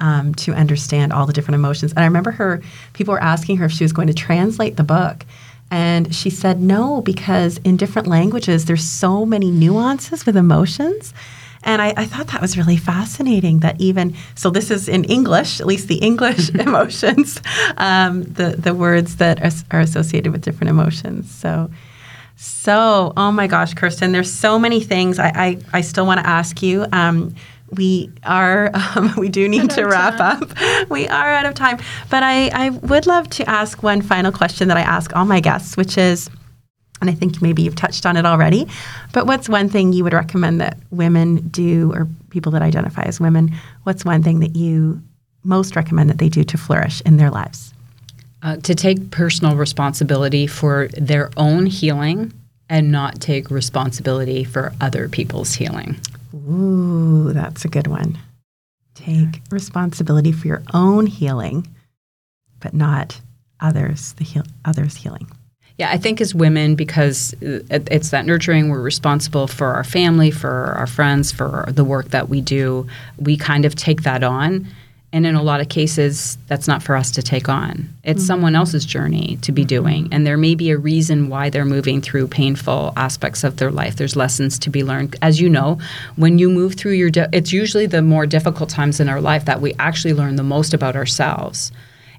[0.00, 1.92] um, to understand all the different emotions.
[1.92, 2.60] And I remember her,
[2.92, 5.24] people were asking her if she was going to translate the book.
[5.70, 11.14] And she said no, because in different languages, there's so many nuances with emotions.
[11.64, 15.60] And I, I, thought that was really fascinating that even, so this is in English,
[15.60, 17.40] at least the English emotions,
[17.76, 21.30] um, the, the words that are, are, associated with different emotions.
[21.30, 21.70] So,
[22.36, 26.26] so, oh my gosh, Kirsten, there's so many things I, I, I still want to
[26.26, 26.86] ask you.
[26.92, 27.34] Um,
[27.76, 30.42] we are um, we do need to wrap time.
[30.42, 31.78] up we are out of time
[32.10, 35.40] but I, I would love to ask one final question that i ask all my
[35.40, 36.28] guests which is
[37.02, 38.66] and i think maybe you've touched on it already
[39.12, 43.20] but what's one thing you would recommend that women do or people that identify as
[43.20, 45.02] women what's one thing that you
[45.44, 47.74] most recommend that they do to flourish in their lives
[48.42, 52.32] uh, to take personal responsibility for their own healing
[52.70, 56.00] and not take responsibility for other people's healing
[56.34, 58.18] Ooh, that's a good one.
[58.94, 61.66] Take responsibility for your own healing,
[62.60, 63.20] but not
[63.60, 65.30] others, the heal- others healing.
[65.82, 70.74] Yeah, I think as women, because it's that nurturing, we're responsible for our family, for
[70.78, 72.86] our friends, for the work that we do.
[73.18, 74.68] We kind of take that on.
[75.12, 77.92] And in a lot of cases, that's not for us to take on.
[78.04, 78.26] It's mm-hmm.
[78.28, 80.08] someone else's journey to be doing.
[80.12, 83.96] And there may be a reason why they're moving through painful aspects of their life.
[83.96, 85.16] There's lessons to be learned.
[85.20, 85.80] As you know,
[86.14, 89.46] when you move through your, di- it's usually the more difficult times in our life
[89.46, 91.72] that we actually learn the most about ourselves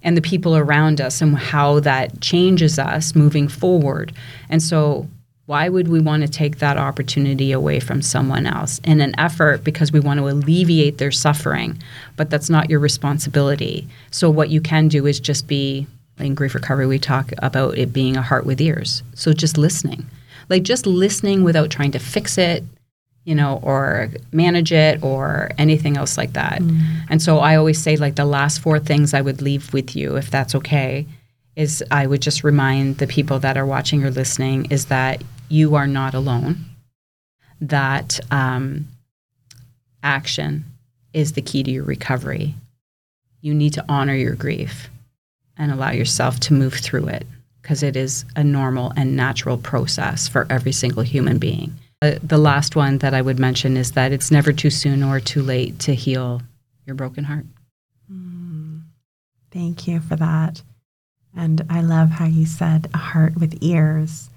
[0.03, 4.13] and the people around us and how that changes us moving forward.
[4.49, 5.07] And so
[5.45, 9.63] why would we want to take that opportunity away from someone else in an effort
[9.63, 11.81] because we want to alleviate their suffering?
[12.15, 13.87] But that's not your responsibility.
[14.09, 15.85] So, what you can do is just be
[16.17, 19.03] in grief recovery, we talk about it being a heart with ears.
[19.15, 20.05] So, just listening.
[20.49, 22.63] Like, just listening without trying to fix it,
[23.25, 26.61] you know, or manage it or anything else like that.
[26.61, 26.81] Mm.
[27.09, 30.17] And so, I always say, like, the last four things I would leave with you,
[30.17, 31.05] if that's okay,
[31.55, 35.75] is I would just remind the people that are watching or listening is that you
[35.75, 36.65] are not alone,
[37.61, 38.87] that um,
[40.01, 40.65] action
[41.13, 42.55] is the key to your recovery.
[43.41, 44.89] You need to honor your grief
[45.57, 47.27] and allow yourself to move through it
[47.61, 51.73] because it is a normal and natural process for every single human being.
[52.03, 55.21] Uh, the last one that I would mention is that it's never too soon or
[55.21, 56.41] too late to heal
[56.85, 57.45] your broken heart.
[58.11, 58.81] Mm,
[59.51, 60.61] thank you for that.
[61.33, 64.29] And I love how you said a heart with ears.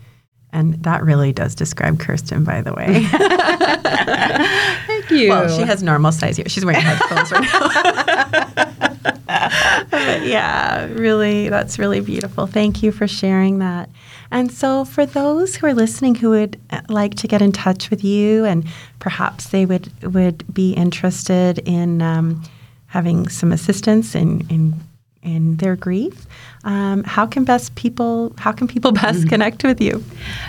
[0.53, 3.05] And that really does describe Kirsten, by the way.
[4.87, 5.31] Thank you.
[5.31, 6.53] Well, she has normal size ears.
[6.53, 8.77] She's wearing headphones right now.
[9.91, 12.47] but yeah, really, that's really beautiful.
[12.47, 13.91] Thank you for sharing that.
[14.31, 17.91] And so, for those who are listening who would uh, like to get in touch
[17.91, 18.67] with you, and
[18.99, 22.43] perhaps they would would be interested in um,
[22.87, 24.75] having some assistance in in
[25.23, 26.27] in their grief.
[26.65, 29.29] Um, how can best people how can people best mm-hmm.
[29.29, 30.05] connect with you?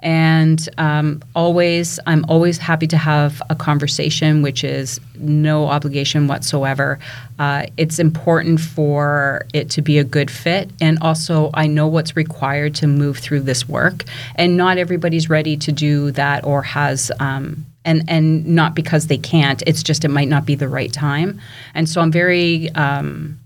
[0.00, 6.98] And um, always, I'm always happy to have a conversation, which is no obligation whatsoever.
[7.38, 10.70] Uh, it's important for it to be a good fit.
[10.80, 14.04] And also, I know what's required to move through this work.
[14.36, 17.10] And not everybody's ready to do that or has.
[17.18, 20.92] Um, and, and not because they can't, it's just it might not be the right
[20.92, 21.40] time.
[21.74, 23.40] And so I'm very um,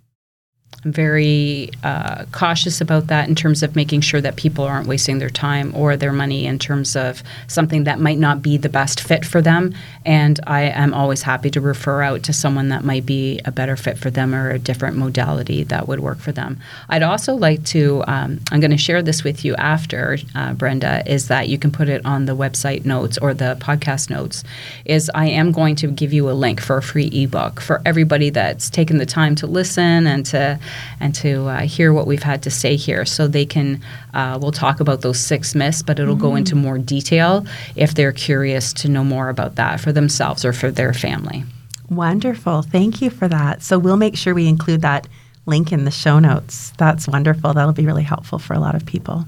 [0.85, 5.19] I'm very uh, cautious about that in terms of making sure that people aren't wasting
[5.19, 9.01] their time or their money in terms of something that might not be the best
[9.01, 9.75] fit for them.
[10.07, 13.77] And I am always happy to refer out to someone that might be a better
[13.77, 16.59] fit for them or a different modality that would work for them.
[16.89, 21.03] I'd also like to, um, I'm going to share this with you after, uh, Brenda,
[21.07, 24.45] is that you can put it on the website notes or the podcast notes.
[24.87, 28.31] Is I am going to give you a link for a free ebook for everybody
[28.31, 30.59] that's taken the time to listen and to
[31.01, 33.05] and to uh, hear what we've had to say here.
[33.05, 33.83] So they can,
[34.15, 36.23] uh, we'll talk about those six myths, but it'll mm-hmm.
[36.23, 37.47] go into more detail
[37.77, 41.45] if they're curious to know more about that for themselves or for their family.
[41.89, 42.63] Wonderful.
[42.63, 43.63] Thank you for that.
[43.63, 45.09] So we'll make sure we include that
[45.47, 46.73] link in the show notes.
[46.79, 47.53] That's wonderful.
[47.53, 49.25] That'll be really helpful for a lot of people.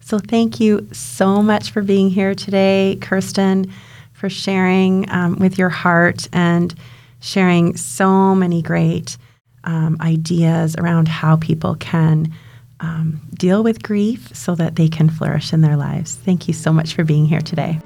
[0.00, 3.72] So thank you so much for being here today, Kirsten,
[4.12, 6.74] for sharing um, with your heart and
[7.20, 9.16] sharing so many great
[9.64, 12.32] um, ideas around how people can
[12.80, 16.16] um, deal with grief so that they can flourish in their lives.
[16.16, 17.78] Thank you so much for being here today.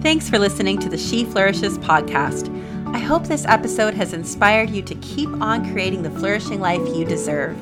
[0.00, 2.48] Thanks for listening to the She Flourishes podcast.
[2.94, 7.04] I hope this episode has inspired you to keep on creating the flourishing life you
[7.04, 7.56] deserve.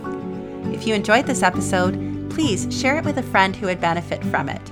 [0.72, 4.48] If you enjoyed this episode, please share it with a friend who would benefit from
[4.48, 4.70] it.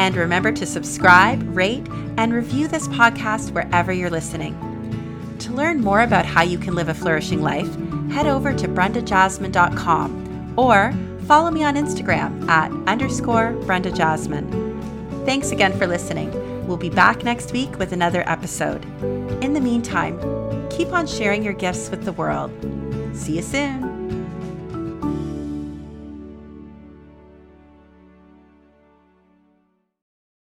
[0.00, 4.58] And remember to subscribe, rate, and review this podcast wherever you're listening.
[5.38, 7.68] To learn more about how you can live a flourishing life,
[8.14, 10.92] head over to brendajasmin.com or
[11.26, 14.70] follow me on Instagram at underscore Brenda Jasmin.
[15.26, 16.30] Thanks again for listening.
[16.68, 18.84] We'll be back next week with another episode.
[19.42, 20.18] In the meantime,
[20.70, 22.52] keep on sharing your gifts with the world.
[23.16, 24.23] See you soon.